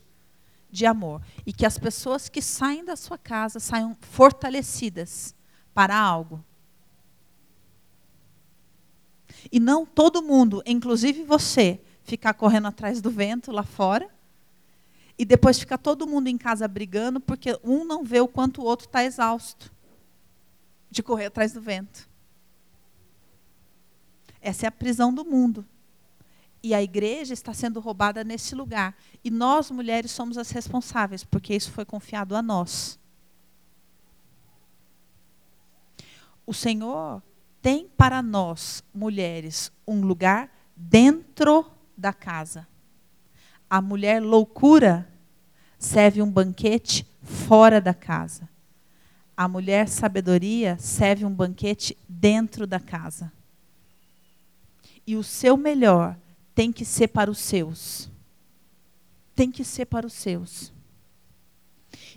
[0.70, 5.34] de amor e que as pessoas que saem da sua casa saiam fortalecidas
[5.74, 6.44] para algo.
[9.50, 14.08] E não todo mundo, inclusive você, ficar correndo atrás do vento lá fora.
[15.18, 18.64] E depois ficar todo mundo em casa brigando porque um não vê o quanto o
[18.64, 19.72] outro está exausto
[20.88, 22.08] de correr atrás do vento.
[24.40, 25.66] Essa é a prisão do mundo.
[26.62, 28.94] E a igreja está sendo roubada nesse lugar.
[29.24, 32.98] E nós, mulheres, somos as responsáveis, porque isso foi confiado a nós.
[36.46, 37.22] O Senhor
[37.62, 42.66] tem para nós, mulheres, um lugar dentro da casa.
[43.68, 45.08] A mulher loucura
[45.78, 48.48] serve um banquete fora da casa.
[49.36, 53.32] A mulher sabedoria serve um banquete dentro da casa.
[55.06, 56.16] E o seu melhor
[56.60, 58.10] tem que ser para os seus.
[59.34, 60.70] Tem que ser para os seus.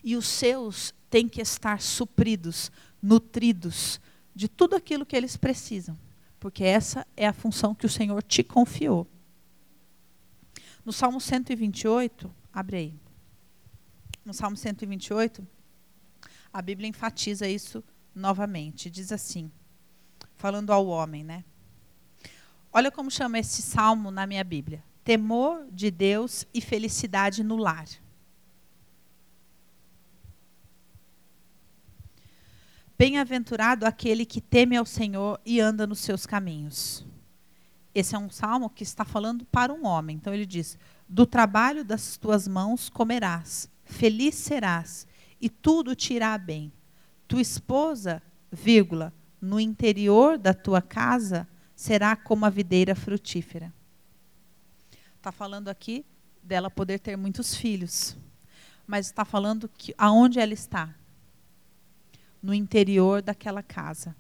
[0.04, 2.70] E os seus têm que estar supridos,
[3.02, 4.02] nutridos
[4.36, 5.98] de tudo aquilo que eles precisam.
[6.42, 9.08] Porque essa é a função que o Senhor te confiou.
[10.84, 13.00] No Salmo 128, abre aí.
[14.26, 15.48] No Salmo 128,
[16.52, 17.82] a Bíblia enfatiza isso
[18.14, 18.90] novamente.
[18.90, 19.50] Diz assim,
[20.36, 21.46] falando ao homem, né?
[22.76, 27.86] Olha como chama esse salmo na minha Bíblia: temor de Deus e felicidade no lar.
[32.98, 37.06] Bem-aventurado aquele que teme ao Senhor e anda nos seus caminhos.
[37.94, 40.16] Esse é um salmo que está falando para um homem.
[40.16, 40.76] Então ele diz:
[41.08, 45.06] Do trabalho das tuas mãos comerás, feliz serás,
[45.40, 46.74] e tudo te irá bem.
[47.28, 48.20] Tua esposa,
[48.52, 51.48] vírgula, no interior da tua casa
[51.84, 53.74] será como a videira frutífera.
[55.18, 56.06] Está falando aqui
[56.42, 58.16] dela poder ter muitos filhos.
[58.88, 60.96] Mas está falando que aonde ela está?
[62.42, 64.16] No interior daquela casa.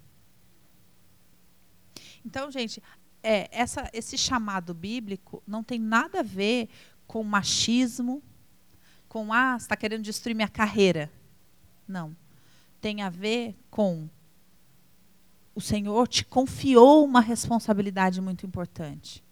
[2.26, 2.84] Então, gente,
[3.24, 6.68] é, essa, esse chamado bíblico não tem nada a ver
[7.08, 8.22] com machismo,
[9.08, 11.10] com ah, está querendo destruir minha carreira.
[11.88, 12.14] Não.
[12.82, 14.10] Tem a ver com
[15.56, 19.24] o Senhor te confiou uma responsabilidade muito importante.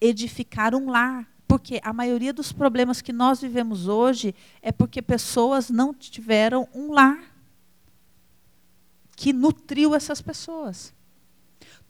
[0.00, 1.28] Edificar um lar.
[1.46, 6.92] Porque a maioria dos problemas que nós vivemos hoje é porque pessoas não tiveram um
[6.92, 7.34] lar
[9.16, 10.94] que nutriu essas pessoas.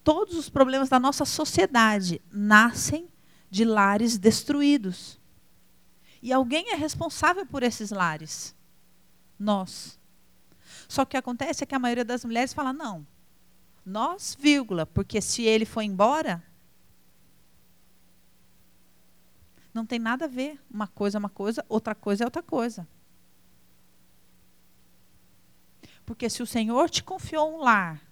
[0.04, 3.08] Todos os problemas da nossa sociedade nascem
[3.50, 5.18] de lares destruídos.
[6.22, 8.54] E alguém é responsável por esses lares.
[9.38, 9.97] Nós.
[10.88, 13.06] Só que o que acontece é que a maioria das mulheres fala, não,
[13.84, 16.42] nós, vírgula, porque se ele for embora,
[19.72, 20.58] não tem nada a ver.
[20.70, 22.88] Uma coisa é uma coisa, outra coisa é outra coisa.
[26.04, 28.02] Porque se o Senhor te confiou um lar,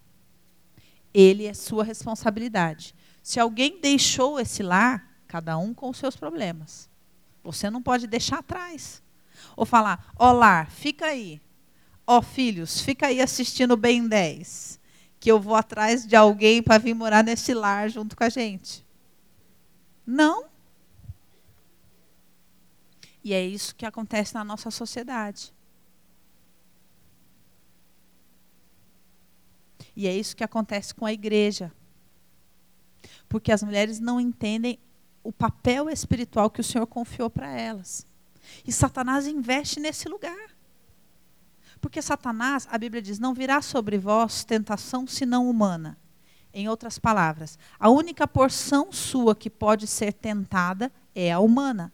[1.14, 2.94] ele é sua responsabilidade.
[3.22, 6.90] Se alguém deixou esse lar, cada um com os seus problemas.
[7.42, 9.02] Você não pode deixar atrás.
[9.56, 11.40] Ou falar, ó lar, fica aí.
[12.06, 14.78] Ó oh, filhos, fica aí assistindo bem 10,
[15.18, 18.86] que eu vou atrás de alguém para vir morar nesse lar junto com a gente.
[20.06, 20.46] Não.
[23.24, 25.52] E é isso que acontece na nossa sociedade.
[29.96, 31.72] E é isso que acontece com a igreja.
[33.28, 34.78] Porque as mulheres não entendem
[35.24, 38.06] o papel espiritual que o Senhor confiou para elas.
[38.64, 40.55] E Satanás investe nesse lugar.
[41.86, 45.96] Porque Satanás, a Bíblia diz, não virá sobre vós tentação senão humana.
[46.52, 51.92] Em outras palavras, a única porção sua que pode ser tentada é a humana.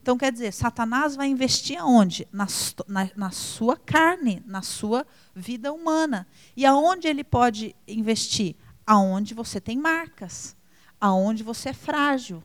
[0.00, 2.26] Então, quer dizer, Satanás vai investir aonde?
[2.32, 2.46] Na,
[2.88, 6.26] na, na, sua carne, na sua vida humana.
[6.56, 8.56] E aonde ele pode investir?
[8.86, 10.56] Aonde você tem marcas,
[10.98, 12.42] aonde você é frágil,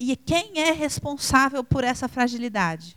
[0.00, 2.96] e quem é responsável por essa fragilidade?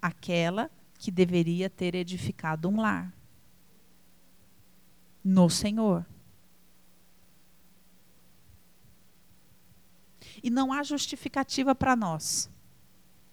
[0.00, 3.12] Aquela que deveria ter edificado um lar.
[5.24, 6.06] No Senhor.
[10.40, 12.48] E não há justificativa para nós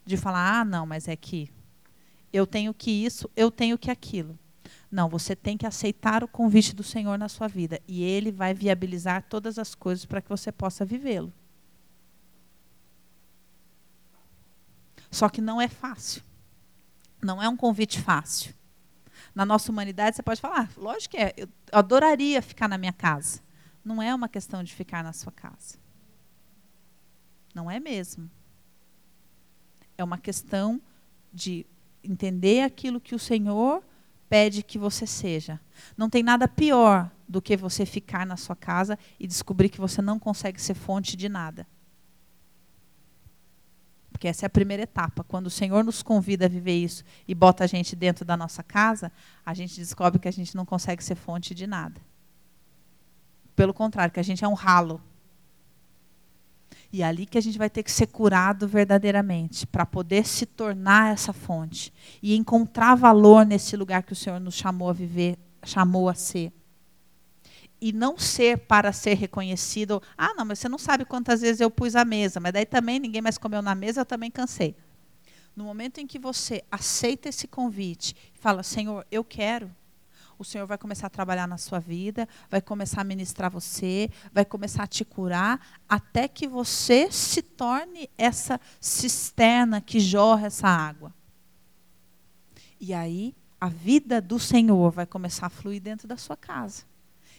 [0.03, 1.51] de falar: ah, não, mas é que
[2.33, 4.37] eu tenho que isso, eu tenho que aquilo.
[4.89, 8.55] Não, você tem que aceitar o convite do Senhor na sua vida e Ele vai
[8.55, 11.31] viabilizar todas as coisas para que você possa vivê-lo.
[15.15, 16.21] Só que não é fácil.
[17.23, 18.53] Não é um convite fácil.
[19.33, 22.91] Na nossa humanidade, você pode falar, ah, lógico que é, eu adoraria ficar na minha
[22.91, 23.39] casa.
[23.81, 25.77] Não é uma questão de ficar na sua casa.
[27.53, 28.29] Não é mesmo.
[29.97, 30.81] É uma questão
[31.31, 31.65] de
[32.03, 33.81] entender aquilo que o Senhor
[34.27, 35.61] pede que você seja.
[35.95, 40.01] Não tem nada pior do que você ficar na sua casa e descobrir que você
[40.01, 41.65] não consegue ser fonte de nada.
[44.15, 45.25] Porque essa é a primeira etapa.
[45.25, 48.63] Quando o Senhor nos convida a viver isso e bota a gente dentro da nossa
[48.63, 49.11] casa,
[49.45, 51.99] a gente descobre que a gente não consegue ser fonte de nada.
[53.57, 55.01] Pelo contrário, que a gente é um ralo.
[56.93, 60.45] E é ali que a gente vai ter que ser curado verdadeiramente, para poder se
[60.45, 61.91] tornar essa fonte
[62.23, 66.53] e encontrar valor nesse lugar que o Senhor nos chamou a viver, chamou a ser.
[67.85, 70.01] E não ser para ser reconhecido.
[70.17, 72.97] Ah, não, mas você não sabe quantas vezes eu pus a mesa, mas daí também
[72.97, 74.75] ninguém mais comeu na mesa, eu também cansei.
[75.55, 79.69] No momento em que você aceita esse convite fala, Senhor, eu quero,
[80.39, 84.45] o Senhor vai começar a trabalhar na sua vida, vai começar a ministrar você, vai
[84.45, 91.13] começar a te curar, até que você se torne essa cisterna que jorra essa água.
[92.81, 96.94] E aí, a vida do Senhor vai começar a fluir dentro da sua casa.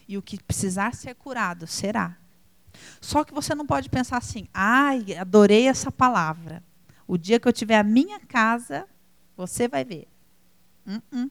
[0.09, 2.17] E o que precisar ser curado será.
[3.01, 6.63] Só que você não pode pensar assim, ai, adorei essa palavra.
[7.07, 8.87] O dia que eu tiver a minha casa,
[9.37, 10.09] você vai ver.
[10.87, 11.31] Uh -uh.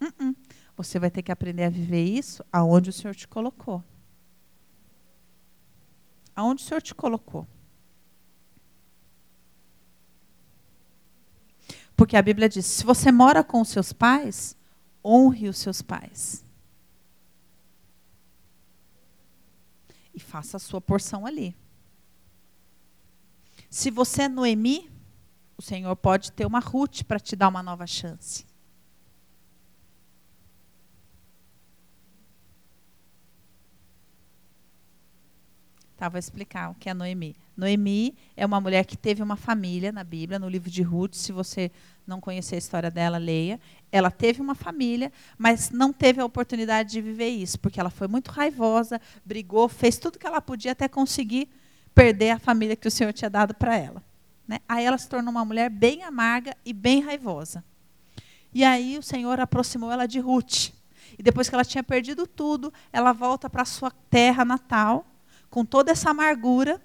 [0.00, 0.36] Uh.
[0.76, 3.82] Você vai ter que aprender a viver isso aonde o Senhor te colocou.
[6.36, 7.46] Aonde o Senhor te colocou.
[11.96, 14.56] Porque a Bíblia diz: se você mora com os seus pais,
[15.04, 16.44] honre os seus pais.
[20.18, 21.56] E faça a sua porção ali.
[23.70, 24.90] Se você é Noemi,
[25.56, 28.44] o Senhor pode ter uma Ruth para te dar uma nova chance.
[35.98, 37.34] Tá, vou explicar o que é Noemi.
[37.56, 41.14] Noemi é uma mulher que teve uma família na Bíblia, no livro de Ruth.
[41.14, 41.72] Se você
[42.06, 43.58] não conhecer a história dela, leia.
[43.90, 48.06] Ela teve uma família, mas não teve a oportunidade de viver isso, porque ela foi
[48.06, 51.48] muito raivosa, brigou, fez tudo que ela podia até conseguir
[51.92, 54.00] perder a família que o Senhor tinha dado para ela.
[54.46, 54.60] Né?
[54.68, 57.64] Aí ela se tornou uma mulher bem amarga e bem raivosa.
[58.54, 60.70] E aí o Senhor aproximou ela de Ruth.
[61.18, 65.04] E depois que ela tinha perdido tudo, ela volta para sua terra natal
[65.50, 66.80] com toda essa amargura.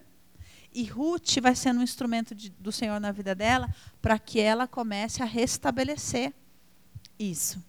[0.73, 4.67] E Ruth vai sendo um instrumento de, do Senhor na vida dela para que ela
[4.67, 6.33] comece a restabelecer
[7.17, 7.63] isso.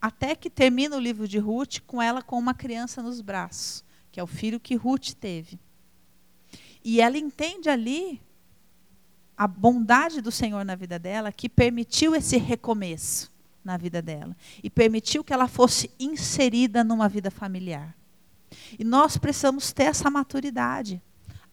[0.00, 4.18] Até que termina o livro de Ruth com ela com uma criança nos braços, que
[4.20, 5.58] é o filho que Ruth teve.
[6.84, 8.20] E ela entende ali
[9.36, 13.30] a bondade do Senhor na vida dela, que permitiu esse recomeço
[13.64, 17.97] na vida dela e permitiu que ela fosse inserida numa vida familiar.
[18.78, 21.02] E nós precisamos ter essa maturidade.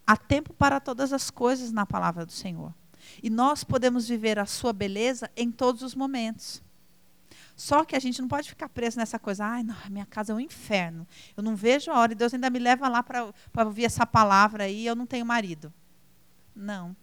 [0.05, 2.73] Há tempo para todas as coisas na palavra do Senhor.
[3.21, 6.63] E nós podemos viver a sua beleza em todos os momentos.
[7.55, 10.35] Só que a gente não pode ficar preso nessa coisa, ai, não, minha casa é
[10.35, 11.07] um inferno.
[11.37, 13.31] Eu não vejo a hora e Deus ainda me leva lá para
[13.65, 15.73] ouvir essa palavra aí, eu não tenho marido.
[16.53, 16.95] Não.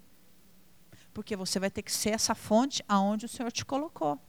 [1.14, 4.20] Porque você vai ter que ser essa fonte aonde o Senhor te colocou.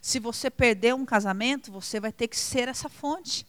[0.00, 3.46] Se você perder um casamento, você vai ter que ser essa fonte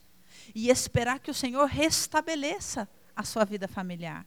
[0.54, 4.26] e esperar que o Senhor restabeleça a sua vida familiar.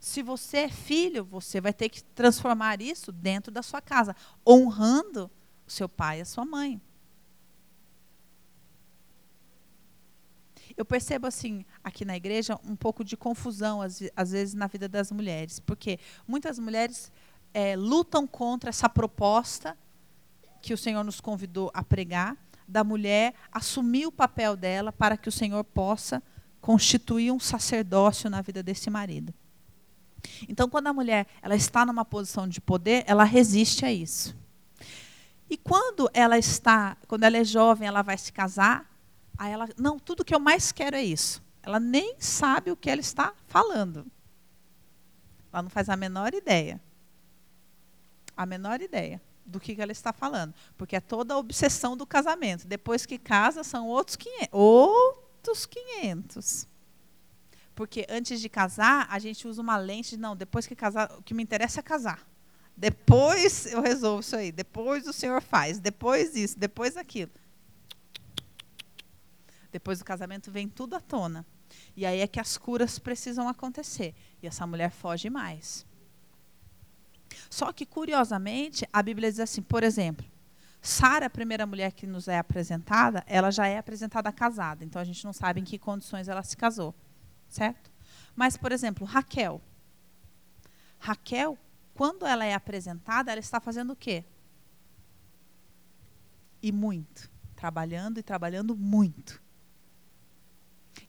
[0.00, 4.16] Se você é filho, você vai ter que transformar isso dentro da sua casa,
[4.46, 5.30] honrando
[5.66, 6.80] o seu pai e a sua mãe.
[10.74, 14.88] Eu percebo assim, aqui na igreja, um pouco de confusão, às, às vezes, na vida
[14.88, 15.60] das mulheres.
[15.60, 17.12] Porque muitas mulheres
[17.52, 19.76] é, lutam contra essa proposta
[20.60, 22.36] que o Senhor nos convidou a pregar,
[22.66, 26.22] da mulher assumir o papel dela para que o Senhor possa
[26.60, 29.34] constituir um sacerdócio na vida desse marido.
[30.48, 34.36] Então, quando a mulher ela está numa posição de poder, ela resiste a isso.
[35.48, 38.88] E quando ela está, quando ela é jovem, ela vai se casar,
[39.36, 41.42] aí ela, não, tudo que eu mais quero é isso.
[41.62, 44.06] Ela nem sabe o que ela está falando.
[45.52, 46.80] Ela não faz a menor ideia
[48.40, 50.54] a menor ideia do que, ela está falando.
[50.78, 52.66] Porque é toda a obsessão do casamento.
[52.66, 54.48] Depois que casa, são outros 500.
[54.50, 56.68] Outros 500.
[57.74, 61.22] Porque antes de casar, a gente usa uma lente de, não, depois que casar, o
[61.22, 62.26] que me interessa é casar.
[62.74, 64.50] Depois eu resolvo isso aí.
[64.50, 65.78] Depois o senhor faz.
[65.78, 67.32] Depois isso, depois aquilo.
[69.70, 71.46] Depois do casamento vem tudo à tona.
[71.94, 74.14] E aí é que as curas precisam acontecer.
[74.42, 75.84] E essa mulher foge mais.
[77.48, 80.26] Só que, curiosamente, a Bíblia diz assim, por exemplo,
[80.82, 84.84] Sara, a primeira mulher que nos é apresentada, ela já é apresentada casada.
[84.84, 86.94] Então a gente não sabe em que condições ela se casou,
[87.48, 87.90] certo?
[88.34, 89.60] Mas, por exemplo, Raquel.
[90.98, 91.58] Raquel,
[91.94, 94.24] quando ela é apresentada, ela está fazendo o quê?
[96.62, 97.30] E muito.
[97.54, 99.42] Trabalhando e trabalhando muito.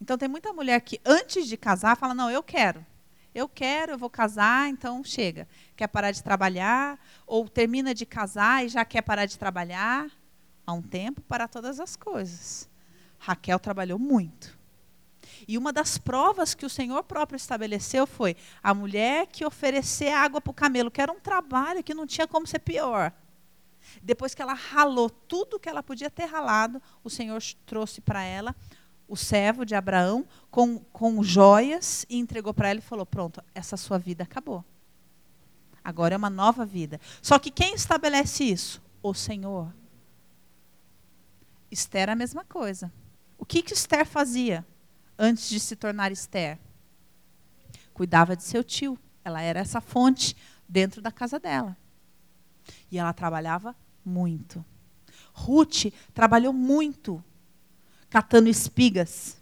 [0.02, 2.86] Então tem muita mulher que antes de casar fala: "Não, eu quero.
[3.34, 5.48] Eu quero, eu vou casar, então chega.
[5.76, 10.10] Quer parar de trabalhar ou termina de casar e já quer parar de trabalhar?
[10.66, 12.70] Há um tempo para todas as coisas.
[13.18, 14.60] Raquel trabalhou muito.
[15.48, 20.42] E uma das provas que o Senhor próprio estabeleceu foi a mulher que oferecer água
[20.42, 23.14] para o camelo, que era um trabalho que não tinha como ser pior.
[24.02, 28.56] Depois que ela ralou tudo que ela podia ter ralado, o Senhor trouxe para ela
[29.12, 33.76] o servo de Abraão com, com joias e entregou para ela e falou: Pronto, essa
[33.76, 34.64] sua vida acabou.
[35.84, 36.98] Agora é uma nova vida.
[37.22, 38.82] Só que quem estabelece isso?
[39.04, 39.74] O Senhor.
[41.70, 42.90] Esther a mesma coisa.
[43.38, 44.66] O que, que Esther fazia
[45.20, 46.58] antes de se tornar Esther?
[47.94, 48.98] Cuidava de seu tio.
[49.26, 50.38] Ela era essa fonte
[50.70, 51.76] dentro da casa dela.
[52.90, 54.64] E ela trabalhava muito.
[55.34, 57.22] Ruth trabalhou muito
[58.12, 59.42] catando espigas.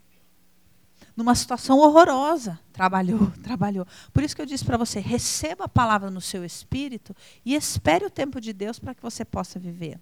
[1.17, 2.57] Numa situação horrorosa.
[2.72, 3.86] Trabalhou, trabalhou.
[4.13, 7.13] Por isso que eu disse para você: receba a palavra no seu espírito
[7.43, 9.99] e espere o tempo de Deus para que você possa viver.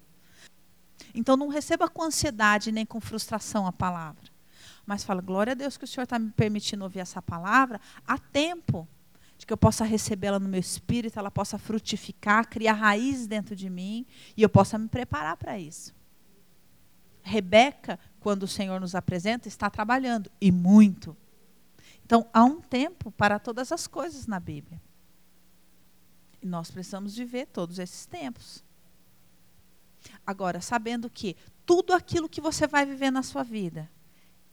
[1.12, 4.30] Então não receba com ansiedade nem com frustração a palavra.
[4.86, 8.18] Mas fala, glória a Deus que o Senhor está me permitindo ouvir essa palavra a
[8.18, 8.86] tempo
[9.36, 13.70] de que eu possa recebê-la no meu espírito, ela possa frutificar, criar raízes dentro de
[13.70, 14.06] mim
[14.36, 15.94] e eu possa me preparar para isso.
[17.22, 21.16] Rebeca quando o Senhor nos apresenta, está trabalhando, e muito.
[22.04, 24.80] Então, há um tempo para todas as coisas na Bíblia.
[26.40, 28.64] E nós precisamos viver todos esses tempos.
[30.26, 33.90] Agora, sabendo que tudo aquilo que você vai viver na sua vida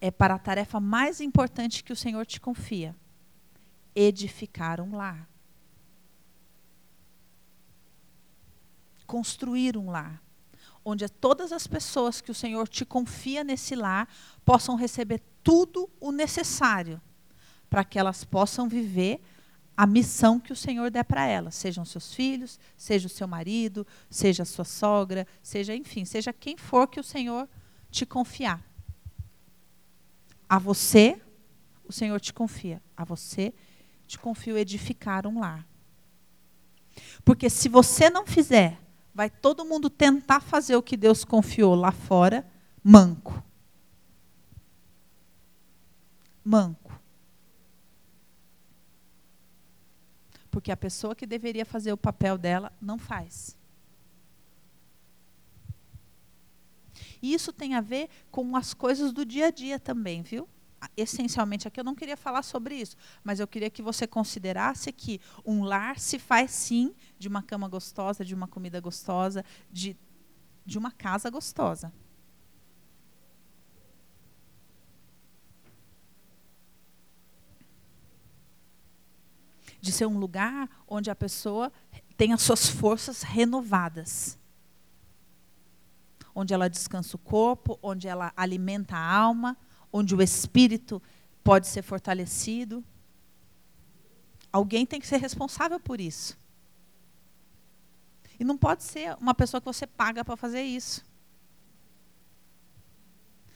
[0.01, 2.95] é para a tarefa mais importante que o Senhor te confia:
[3.95, 5.30] edificar um lar.
[9.05, 10.25] Construir um lar
[10.86, 14.08] onde todas as pessoas que o Senhor te confia nesse lar
[14.46, 17.02] possam receber tudo o necessário
[17.68, 19.20] para que elas possam viver
[19.76, 23.86] a missão que o Senhor der para elas, sejam seus filhos, seja o seu marido,
[24.10, 27.50] seja a sua sogra, seja, enfim, seja quem for que o Senhor
[27.92, 28.64] te confiar.
[30.48, 31.20] A você,
[31.84, 32.82] o Senhor te confia.
[32.96, 33.54] A você,
[34.08, 35.68] te confio edificar um lar.
[37.26, 38.80] Porque se você não fizer
[39.16, 42.45] vai todo mundo tentar fazer o que Deus confiou lá fora,
[42.84, 43.41] manco.
[46.43, 46.99] Manco.
[50.51, 53.57] Porque a pessoa que deveria fazer o papel dela não faz.
[57.22, 60.47] E isso tem a ver com as coisas do dia a dia também, viu?
[60.96, 65.20] Essencialmente aqui eu não queria falar sobre isso, mas eu queria que você considerasse que
[65.46, 69.98] um lar se faz sim de uma cama gostosa, de uma comida gostosa, de,
[70.66, 71.92] de uma casa gostosa.
[79.80, 81.72] De ser um lugar onde a pessoa
[82.18, 84.38] tem as suas forças renovadas.
[86.34, 89.58] Onde ela descansa o corpo, onde ela alimenta a alma,
[89.96, 91.02] onde o espírito
[91.41, 92.84] pode ser fortalecido.
[94.52, 96.38] Alguém tem que ser responsável por isso.
[98.38, 101.06] E não pode ser uma pessoa que você paga para fazer isso.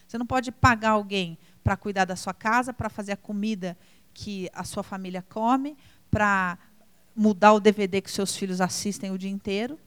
[0.07, 3.77] Você não pode pagar alguém para cuidar da sua casa, para fazer a comida
[4.13, 5.77] que a sua família come,
[6.09, 6.57] para
[7.13, 9.77] mudar o DVD que seus filhos assistem o dia inteiro,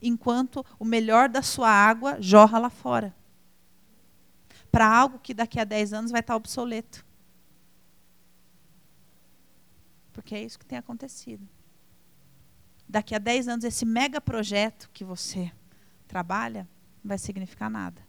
[0.00, 3.14] enquanto o melhor da sua água jorra lá fora
[4.74, 7.06] para algo que daqui a 10 anos vai estar obsoleto.
[10.12, 11.48] Porque é isso que tem acontecido.
[12.88, 15.52] Daqui a 10 anos, esse mega projeto que você
[16.08, 16.68] trabalha
[17.04, 18.04] não vai significar nada.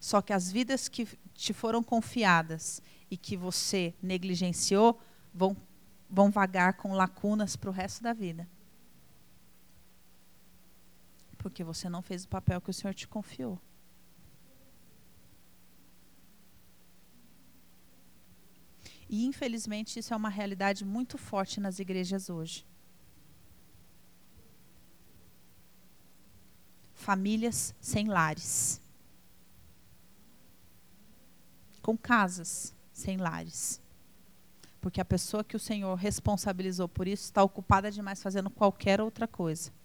[0.00, 5.00] Só que as vidas que te foram confiadas e que você negligenciou
[5.32, 5.56] vão,
[6.10, 8.48] vão vagar com lacunas para o resto da vida
[11.44, 13.60] porque você não fez o papel que o Senhor te confiou.
[19.06, 22.66] E, infelizmente, isso é uma realidade muito forte nas igrejas hoje.
[26.94, 28.80] Famílias sem lares.
[31.82, 33.82] Com casas sem lares.
[34.80, 39.28] Porque a pessoa que o Senhor responsabilizou por isso está ocupada demais fazendo qualquer outra
[39.28, 39.83] coisa.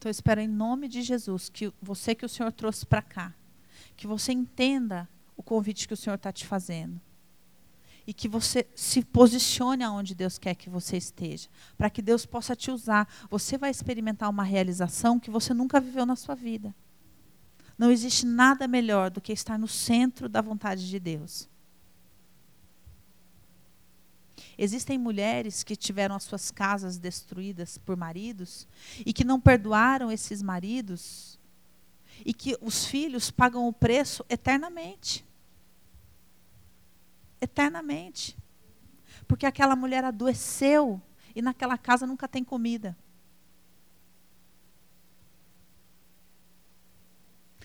[0.00, 3.34] Então espero em nome de Jesus que você que o Senhor trouxe para cá,
[3.94, 6.98] que você entenda o convite que o Senhor está te fazendo.
[8.06, 12.56] E que você se posicione aonde Deus quer que você esteja, para que Deus possa
[12.56, 13.06] te usar.
[13.28, 16.74] Você vai experimentar uma realização que você nunca viveu na sua vida.
[17.76, 21.46] Não existe nada melhor do que estar no centro da vontade de Deus.
[24.62, 28.68] Existem mulheres que tiveram as suas casas destruídas por maridos
[29.06, 31.40] e que não perdoaram esses maridos
[32.26, 35.24] e que os filhos pagam o preço eternamente.
[37.40, 38.36] Eternamente.
[39.26, 41.00] Porque aquela mulher adoeceu
[41.34, 42.94] e naquela casa nunca tem comida.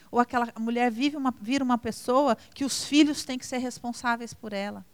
[0.10, 4.34] Ou aquela mulher vive uma, vira uma pessoa que os filhos têm que ser responsáveis
[4.34, 4.86] por ela.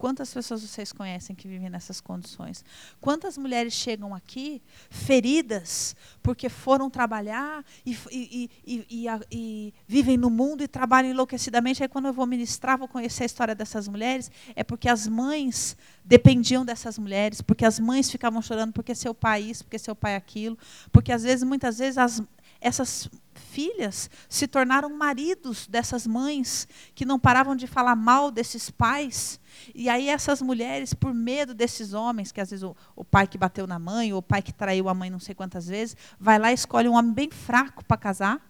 [0.00, 2.64] Quantas pessoas vocês conhecem que vivem nessas condições?
[3.02, 10.62] Quantas mulheres chegam aqui feridas porque foram trabalhar e, e, e, e, vivem no mundo
[10.62, 11.82] e trabalham enlouquecidamente?
[11.82, 15.76] Aí, quando eu vou ministrar, vou conhecer a história dessas mulheres, é porque as mães
[16.02, 20.16] dependiam dessas mulheres, porque as mães ficavam chorando porque seu pai isso, porque seu pai
[20.16, 20.56] aquilo,
[20.90, 22.22] porque às vezes, muitas vezes, as,
[22.60, 29.40] essas filhas se tornaram maridos dessas mães que não paravam de falar mal desses pais
[29.74, 33.38] e aí essas mulheres, por medo desses homens, que às vezes o, o pai que
[33.38, 36.38] bateu na mãe, ou o pai que traiu a mãe não sei quantas vezes, vai
[36.38, 38.40] lá e escolhe um homem bem fraco para casar,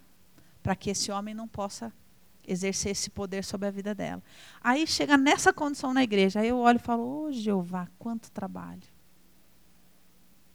[0.63, 1.93] para que esse homem não possa
[2.47, 4.23] exercer esse poder sobre a vida dela.
[4.61, 8.31] Aí chega nessa condição na igreja, aí eu olho e falo, ô oh, Jeová, quanto
[8.31, 8.83] trabalho.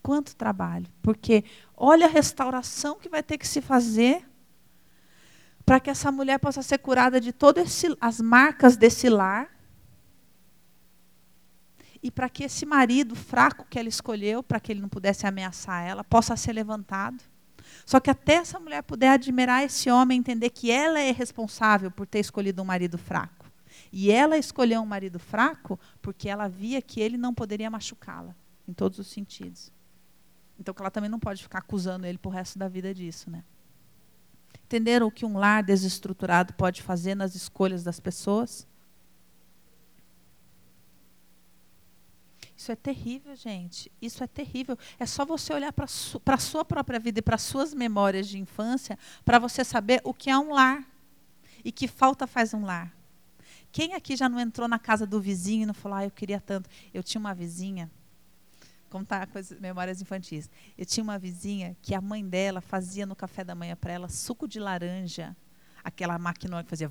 [0.05, 0.85] Quanto trabalho.
[1.01, 1.43] Porque
[1.75, 4.23] olha a restauração que vai ter que se fazer
[5.65, 9.49] para que essa mulher possa ser curada de todas as marcas desse lar
[12.03, 15.83] e para que esse marido fraco que ela escolheu, para que ele não pudesse ameaçar
[15.83, 17.23] ela, possa ser levantado.
[17.83, 22.05] Só que até essa mulher puder admirar esse homem, entender que ela é responsável por
[22.05, 23.51] ter escolhido um marido fraco.
[23.91, 28.35] E ela escolheu um marido fraco porque ela via que ele não poderia machucá-la,
[28.67, 29.73] em todos os sentidos.
[30.59, 33.43] Então que ela também não pode ficar acusando ele por resto da vida disso, né?
[34.65, 38.67] Entenderam o que um lar desestruturado pode fazer nas escolhas das pessoas?
[42.57, 43.91] Isso é terrível, gente.
[44.01, 44.77] Isso é terrível.
[44.97, 48.39] É só você olhar para su a sua própria vida e para suas memórias de
[48.39, 50.83] infância para você saber o que é um lar
[51.63, 52.95] e que falta faz um lar.
[53.71, 56.39] Quem aqui já não entrou na casa do vizinho e não falou, ah, eu queria
[56.39, 56.69] tanto.
[56.93, 57.91] Eu tinha uma vizinha,
[58.95, 60.49] contar coisas, memórias infantis.
[60.77, 64.07] Eu tinha uma vizinha que a mãe dela fazia no café da manhã para ela
[64.07, 65.35] suco de laranja,
[65.83, 66.89] aquela máquina que fazia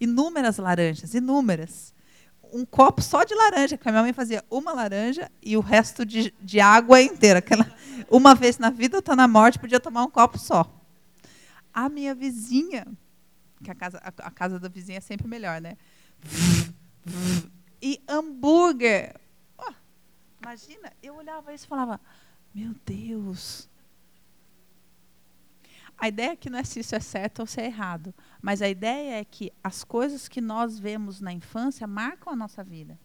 [0.00, 1.94] inúmeras laranjas, inúmeras
[2.52, 6.04] um copo só de laranja, que a minha mãe fazia uma laranja e o resto
[6.04, 7.38] de, de água inteira.
[7.38, 7.72] Aquela,
[8.10, 10.68] uma vez na vida, está na morte, podia tomar um copo só.
[11.72, 12.84] A minha vizinha,
[13.62, 15.76] que a casa, a, a casa da vizinha é sempre melhor, né?
[17.80, 19.20] E hambúrguer.
[19.58, 19.72] Oh,
[20.42, 22.00] imagina, eu olhava isso e falava,
[22.54, 23.68] meu Deus,
[25.98, 28.68] a ideia aqui não é se isso é certo ou se é errado, mas a
[28.68, 32.98] ideia é que as coisas que nós vemos na infância marcam a nossa vida.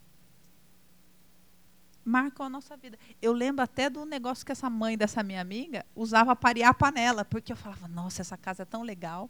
[2.04, 2.98] Marcam a nossa vida.
[3.22, 6.74] Eu lembro até do negócio que essa mãe dessa minha amiga usava para parear a
[6.74, 9.30] panela, porque eu falava, nossa, essa casa é tão legal.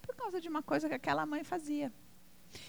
[0.00, 1.92] Por causa de uma coisa que aquela mãe fazia.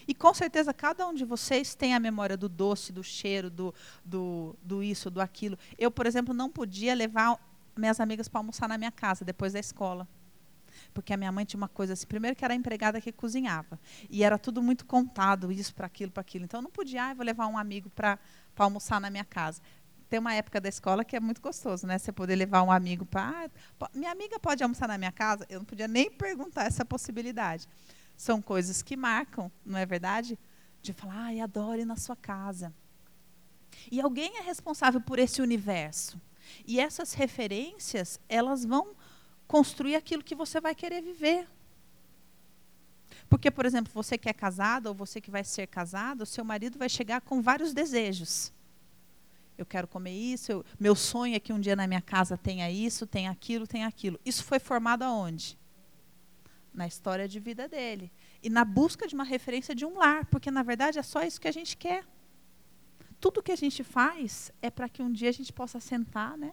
[0.06, 3.74] E com certeza cada um de vocês tem a memória do doce, do cheiro, do,
[4.04, 5.58] do, do isso, do aquilo.
[5.78, 7.38] Eu, por exemplo, não podia levar
[7.76, 10.08] minhas amigas para almoçar na minha casa depois da escola.
[10.92, 13.78] Porque a minha mãe tinha uma coisa assim, primeiro que era a empregada que cozinhava.
[14.10, 16.44] E era tudo muito contado, isso para aquilo, para aquilo.
[16.44, 18.18] Então eu não podia, ah, vou levar um amigo para
[18.56, 19.62] almoçar na minha casa.
[20.08, 21.98] Tem uma época da escola que é muito gostoso, né?
[21.98, 23.50] Você poder levar um amigo para.
[23.80, 25.46] Ah, minha amiga pode almoçar na minha casa?
[25.48, 27.66] Eu não podia nem perguntar essa possibilidade.
[28.16, 30.38] São coisas que marcam, não é verdade?
[30.82, 32.72] De falar, ai, adoro ir na sua casa.
[33.90, 36.20] E alguém é responsável por esse universo.
[36.66, 38.94] E essas referências, elas vão
[39.46, 41.48] construir aquilo que você vai querer viver.
[43.28, 46.78] Porque, por exemplo, você que é casado ou você que vai ser casado, seu marido
[46.78, 48.52] vai chegar com vários desejos.
[49.56, 52.70] Eu quero comer isso, eu, meu sonho é que um dia na minha casa tenha
[52.70, 54.18] isso, tenha aquilo, tenha aquilo.
[54.24, 55.56] Isso foi formado aonde?
[56.74, 58.12] Na história de vida dele.
[58.42, 61.40] E na busca de uma referência de um lar, porque na verdade é só isso
[61.40, 62.04] que a gente quer
[63.24, 66.52] tudo que a gente faz é para que um dia a gente possa sentar né,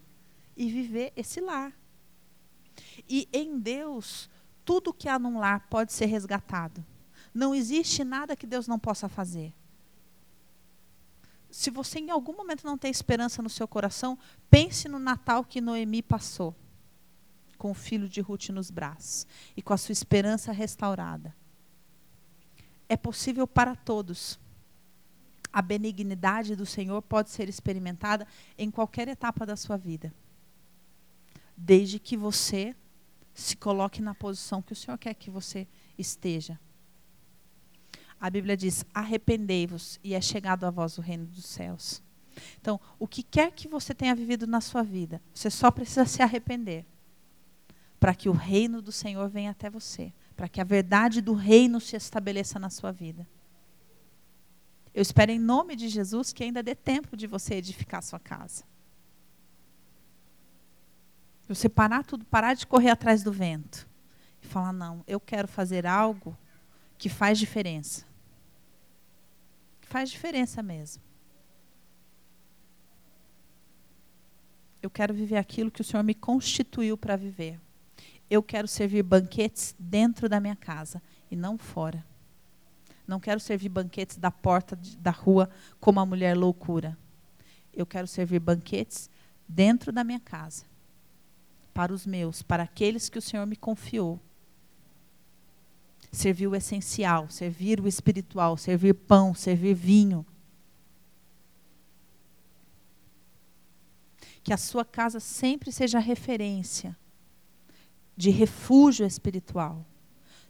[0.56, 1.78] e viver esse lar.
[3.10, 4.30] E em Deus,
[4.64, 6.82] tudo que há num lar pode ser resgatado.
[7.34, 9.54] Não existe nada que Deus não possa fazer.
[11.50, 14.18] se você em algum momento não tem esperança no seu coração,
[14.50, 16.56] pense no Natal que Noemi passou,
[17.62, 21.36] com o filho de Ruth nos braços e com a sua esperança restaurada.
[22.90, 24.40] É possível para todos.
[25.54, 28.26] A benignidade do Senhor pode ser experimentada
[28.58, 30.12] em qualquer etapa da sua vida,
[31.56, 32.76] desde que você
[33.32, 36.60] se coloque na posição que o Senhor quer que você esteja
[38.22, 42.04] a Bíblia diz: arrependei-vos e é chegado a vós o reino dos céus.
[42.60, 46.22] Então, o que quer que você tenha vivido na sua vida, você só precisa se
[46.22, 46.86] arrepender
[48.02, 51.80] para que o reino do Senhor venha até você, para que a verdade do reino
[51.80, 53.26] se estabeleça na sua vida.
[54.94, 58.20] Eu espero em nome de Jesus que ainda dê tempo de você edificar a sua
[58.20, 58.66] casa.
[61.48, 63.88] Você parar tudo, parar de correr atrás do vento
[64.42, 66.38] e falar: não, eu quero fazer algo
[66.98, 68.12] que faz diferença
[69.92, 71.04] faz diferença mesmo.
[74.82, 77.60] Eu quero viver aquilo que o Senhor me constituiu para viver.
[78.32, 82.02] Eu quero servir banquetes dentro da minha casa e não fora.
[83.06, 85.50] Não quero servir banquetes da porta de, da rua
[85.82, 86.98] como a mulher loucura.
[87.74, 89.10] Eu quero servir banquetes
[89.46, 90.64] dentro da minha casa.
[91.74, 94.18] Para os meus, para aqueles que o Senhor me confiou
[96.10, 100.26] servir o essencial, servir o espiritual, servir pão, servir vinho.
[104.42, 106.98] Que a sua casa sempre seja referência
[108.22, 109.84] de refúgio espiritual.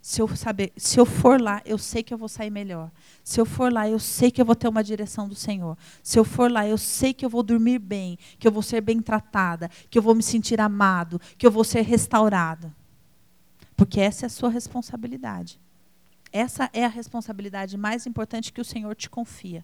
[0.02, 2.92] Se eu, saber, se eu for lá, eu sei que eu vou sair melhor.
[3.24, 5.78] Se eu for lá, eu sei que eu vou ter uma direção do Senhor.
[6.04, 8.82] Se eu for lá, eu sei que eu vou dormir bem, que eu vou ser
[8.82, 12.74] bem tratada, que eu vou me sentir amado, que eu vou ser restaurado.
[13.78, 15.62] Porque essa é a sua responsabilidade.
[16.32, 19.64] Essa é a responsabilidade mais importante que o Senhor te confia.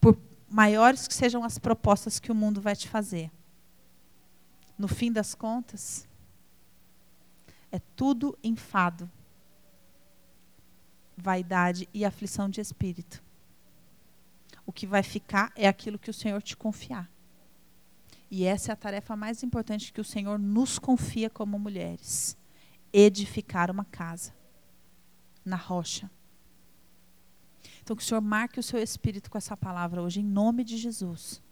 [0.00, 0.18] Por
[0.48, 3.30] maiores que sejam as propostas que o mundo vai te fazer.
[4.78, 6.08] No fim das contas,
[7.72, 9.10] é tudo enfado,
[11.16, 13.22] vaidade e aflição de espírito.
[14.66, 17.10] O que vai ficar é aquilo que o Senhor te confiar.
[18.30, 22.36] E essa é a tarefa mais importante que o Senhor nos confia como mulheres
[22.92, 24.32] edificar uma casa
[25.44, 26.10] na rocha.
[27.82, 30.76] Então, que o Senhor marque o seu espírito com essa palavra hoje, em nome de
[30.76, 31.42] Jesus.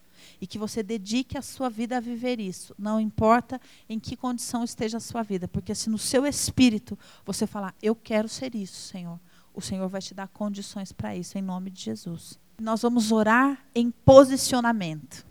[0.41, 2.75] E que você dedique a sua vida a viver isso.
[2.79, 5.49] Não importa em que condição esteja a sua vida.
[5.49, 9.19] Porque se no seu espírito você falar, eu quero ser isso, Senhor,
[9.55, 12.39] o Senhor vai te dar condições para isso, em nome de Jesus.
[12.61, 15.27] Nós vamos orar em posicionamento.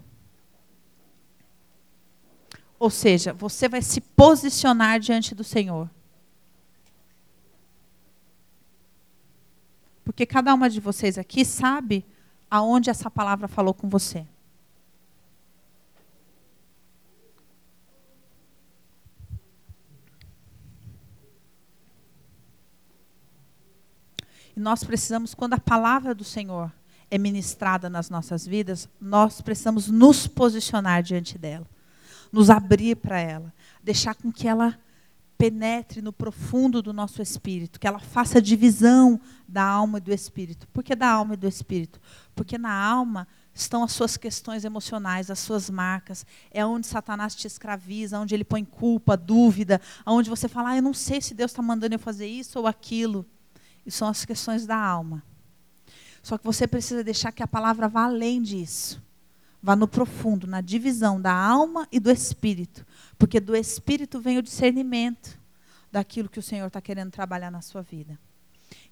[2.80, 5.90] Ou seja, você vai se posicionar diante do Senhor.
[10.04, 12.06] Porque cada uma de vocês aqui sabe
[12.50, 14.26] aonde essa palavra falou com você.
[24.68, 26.70] Nós precisamos, quando a palavra do Senhor
[27.10, 31.66] é ministrada nas nossas vidas, nós precisamos nos posicionar diante dela,
[32.34, 34.78] nos abrir para ela, deixar com que ela
[35.38, 40.68] penetre no profundo do nosso espírito, que ela faça divisão da alma e do espírito.
[40.74, 42.02] Por que da alma e do espírito?
[42.36, 46.26] Porque na alma estão as suas questões emocionais, as suas marcas.
[46.52, 50.84] É onde Satanás te escraviza, onde ele põe culpa, dúvida, onde você fala, ah, eu
[50.84, 53.26] não sei se Deus está mandando eu fazer isso ou aquilo.
[53.88, 55.24] E são as questões da alma.
[56.22, 59.02] Só que você precisa deixar que a palavra vá além disso.
[59.64, 62.86] Vá no profundo, na divisão da alma e do espírito.
[63.18, 65.40] Porque do espírito vem o discernimento
[65.92, 68.20] daquilo que o Senhor está querendo trabalhar na sua vida.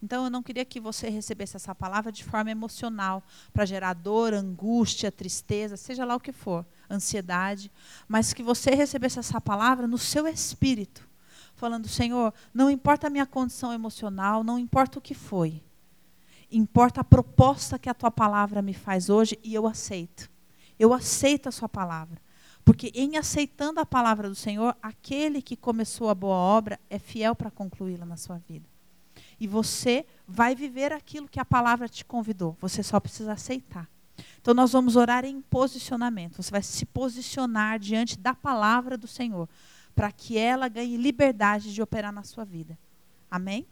[0.01, 4.33] Então eu não queria que você recebesse essa palavra de forma emocional, para gerar dor,
[4.33, 7.71] angústia, tristeza, seja lá o que for, ansiedade,
[8.07, 11.07] mas que você recebesse essa palavra no seu espírito,
[11.55, 15.63] falando: Senhor, não importa a minha condição emocional, não importa o que foi,
[16.51, 20.29] importa a proposta que a tua palavra me faz hoje e eu aceito.
[20.77, 22.21] Eu aceito a sua palavra.
[22.63, 27.35] Porque em aceitando a palavra do Senhor, aquele que começou a boa obra é fiel
[27.35, 28.67] para concluí-la na sua vida.
[29.39, 32.57] E você vai viver aquilo que a palavra te convidou.
[32.59, 33.87] Você só precisa aceitar.
[34.41, 36.41] Então nós vamos orar em posicionamento.
[36.41, 39.47] Você vai se posicionar diante da palavra do Senhor,
[39.95, 42.77] para que ela ganhe liberdade de operar na sua vida.
[43.31, 43.65] Amém?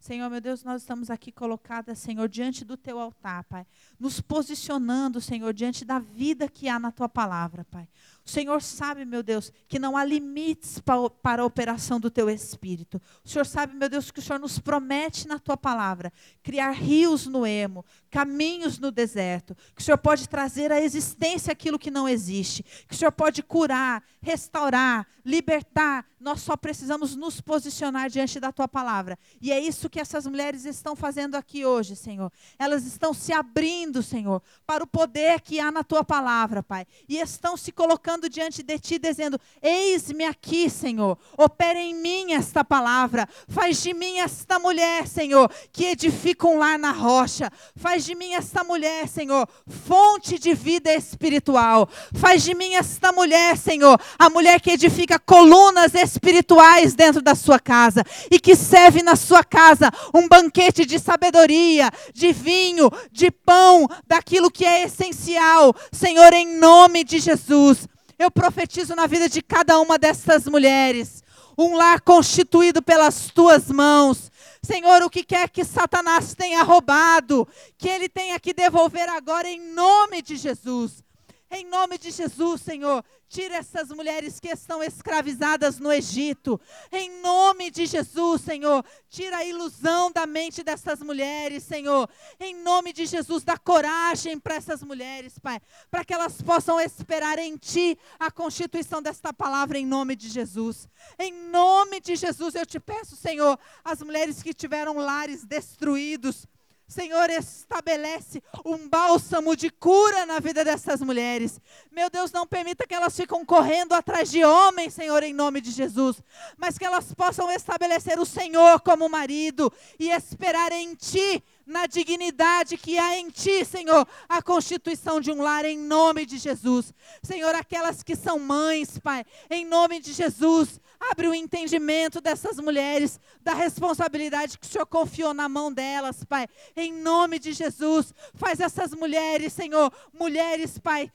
[0.00, 3.66] Senhor, meu Deus, nós estamos aqui colocadas, Senhor, diante do teu altar, Pai.
[3.98, 7.88] Nos posicionando, Senhor, diante da vida que há na tua palavra, Pai.
[8.28, 10.82] O Senhor sabe, meu Deus, que não há limites
[11.22, 13.00] para, a operação do teu espírito.
[13.24, 17.26] O Senhor sabe, meu Deus, que o Senhor nos promete na tua palavra criar rios
[17.26, 22.06] no emo, caminhos no deserto, que o Senhor pode trazer à existência aquilo que não
[22.06, 26.04] existe, que o Senhor pode curar, restaurar, libertar.
[26.20, 29.18] Nós só precisamos nos posicionar diante da tua palavra.
[29.40, 32.30] E é isso que essas mulheres estão fazendo aqui hoje, Senhor.
[32.58, 36.86] Elas estão se abrindo, Senhor, para o poder que há na tua palavra, Pai.
[37.08, 41.18] E estão se colocando diante de ti, dizendo: Eis-me aqui, Senhor.
[41.36, 43.28] Opera em mim esta palavra.
[43.48, 47.50] Faz de mim esta mulher, Senhor, que edifica um lar na rocha.
[47.76, 51.88] Faz de mim esta mulher, Senhor, fonte de vida espiritual.
[52.14, 57.58] Faz de mim esta mulher, Senhor, a mulher que edifica colunas espirituais dentro da sua
[57.58, 63.77] casa e que serve na sua casa um banquete de sabedoria, de vinho, de pão,
[64.06, 65.74] daquilo que é essencial.
[65.92, 67.86] Senhor, em nome de Jesus,
[68.18, 71.22] eu profetizo na vida de cada uma dessas mulheres
[71.58, 74.30] um lar constituído pelas tuas mãos.
[74.62, 79.60] Senhor, o que quer que Satanás tenha roubado, que ele tenha que devolver agora em
[79.72, 81.02] nome de Jesus.
[81.50, 86.60] Em nome de Jesus, Senhor, tira essas mulheres que estão escravizadas no Egito.
[86.92, 92.08] Em nome de Jesus, Senhor, tira a ilusão da mente dessas mulheres, Senhor.
[92.38, 95.58] Em nome de Jesus, dá coragem para essas mulheres, Pai,
[95.90, 100.86] para que elas possam esperar em Ti a constituição desta palavra em nome de Jesus.
[101.18, 106.46] Em nome de Jesus, eu te peço, Senhor, as mulheres que tiveram lares destruídos,
[106.88, 111.60] Senhor, estabelece um bálsamo de cura na vida dessas mulheres.
[111.92, 115.70] Meu Deus, não permita que elas fiquem correndo atrás de homens, Senhor, em nome de
[115.70, 116.22] Jesus.
[116.56, 122.76] Mas que elas possam estabelecer o Senhor como marido e esperar em Ti, na dignidade
[122.76, 126.92] que há em Ti, Senhor, a constituição de um lar em nome de Jesus.
[127.22, 133.20] Senhor, aquelas que são mães, Pai, em nome de Jesus Abre o entendimento dessas mulheres,
[133.40, 136.48] da responsabilidade que o Senhor confiou na mão delas, Pai.
[136.76, 141.10] Em nome de Jesus, faz essas mulheres, Senhor, mulheres, Pai,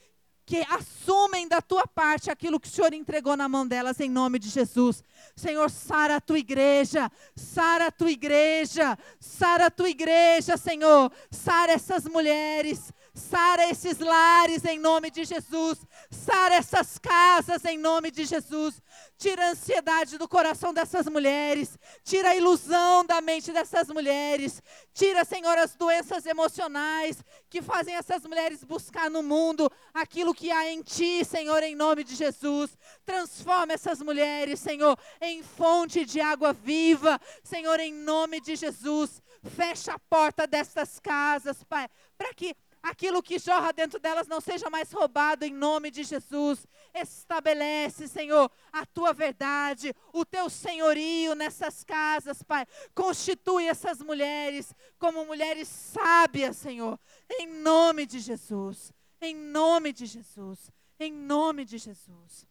[0.45, 4.39] que assumem da tua parte aquilo que o Senhor entregou na mão delas, em nome
[4.39, 5.03] de Jesus.
[5.35, 11.71] Senhor, sara a tua igreja, sara a tua igreja, sara a tua igreja, Senhor, sara
[11.71, 15.77] essas mulheres, Sara esses lares em nome de Jesus.
[16.13, 18.81] Sara essas casas em nome de Jesus.
[19.17, 21.77] Tira a ansiedade do coração dessas mulheres.
[22.03, 24.61] Tira a ilusão da mente dessas mulheres.
[24.93, 30.71] Tira, Senhor, as doenças emocionais que fazem essas mulheres buscar no mundo aquilo que há
[30.71, 32.77] em Ti, Senhor, em nome de Jesus.
[33.05, 37.19] Transforma essas mulheres, Senhor, em fonte de água viva.
[37.43, 39.21] Senhor, em nome de Jesus.
[39.43, 44.69] Fecha a porta destas casas, Pai, para que aquilo que jorra dentro delas não seja
[44.69, 46.67] mais roubado em nome de Jesus.
[46.93, 52.67] Estabelece, Senhor, a tua verdade, o teu senhorio nessas casas, Pai.
[52.93, 56.99] Constitui essas mulheres como mulheres sábias, Senhor,
[57.39, 58.91] em nome de Jesus.
[59.21, 60.69] Em nome de Jesus.
[60.99, 62.45] Em nome de Jesus.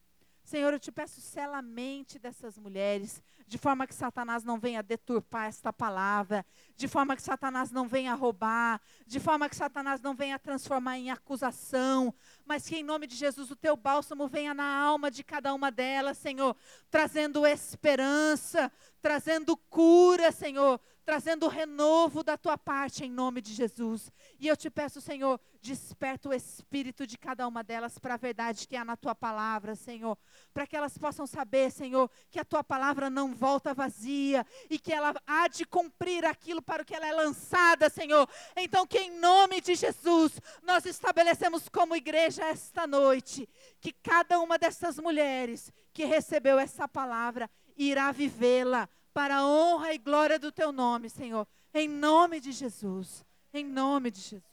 [0.53, 4.83] Senhor, eu te peço, sela a mente dessas mulheres de forma que Satanás não venha
[4.83, 6.45] deturpar esta palavra,
[6.75, 11.09] de forma que Satanás não venha roubar, de forma que Satanás não venha transformar em
[11.09, 12.13] acusação,
[12.45, 15.71] mas que em nome de Jesus o teu bálsamo venha na alma de cada uma
[15.71, 16.55] delas, Senhor,
[16.87, 24.11] trazendo esperança, trazendo cura, Senhor, trazendo renovo da tua parte em nome de Jesus.
[24.39, 28.67] E eu te peço, Senhor, desperta o espírito de cada uma delas para a verdade
[28.67, 30.17] que há na tua palavra, Senhor,
[30.53, 34.93] para que elas possam saber, Senhor, que a tua palavra não volta vazia e que
[34.93, 38.27] ela há de cumprir aquilo para o que ela é lançada, Senhor.
[38.55, 43.47] Então, que em nome de Jesus, nós estabelecemos como igreja esta noite
[43.79, 49.97] que cada uma dessas mulheres que recebeu essa palavra irá vivê-la para a honra e
[49.97, 51.47] glória do teu nome, Senhor.
[51.73, 53.25] Em nome de Jesus.
[53.53, 54.52] Em nome de Jesus.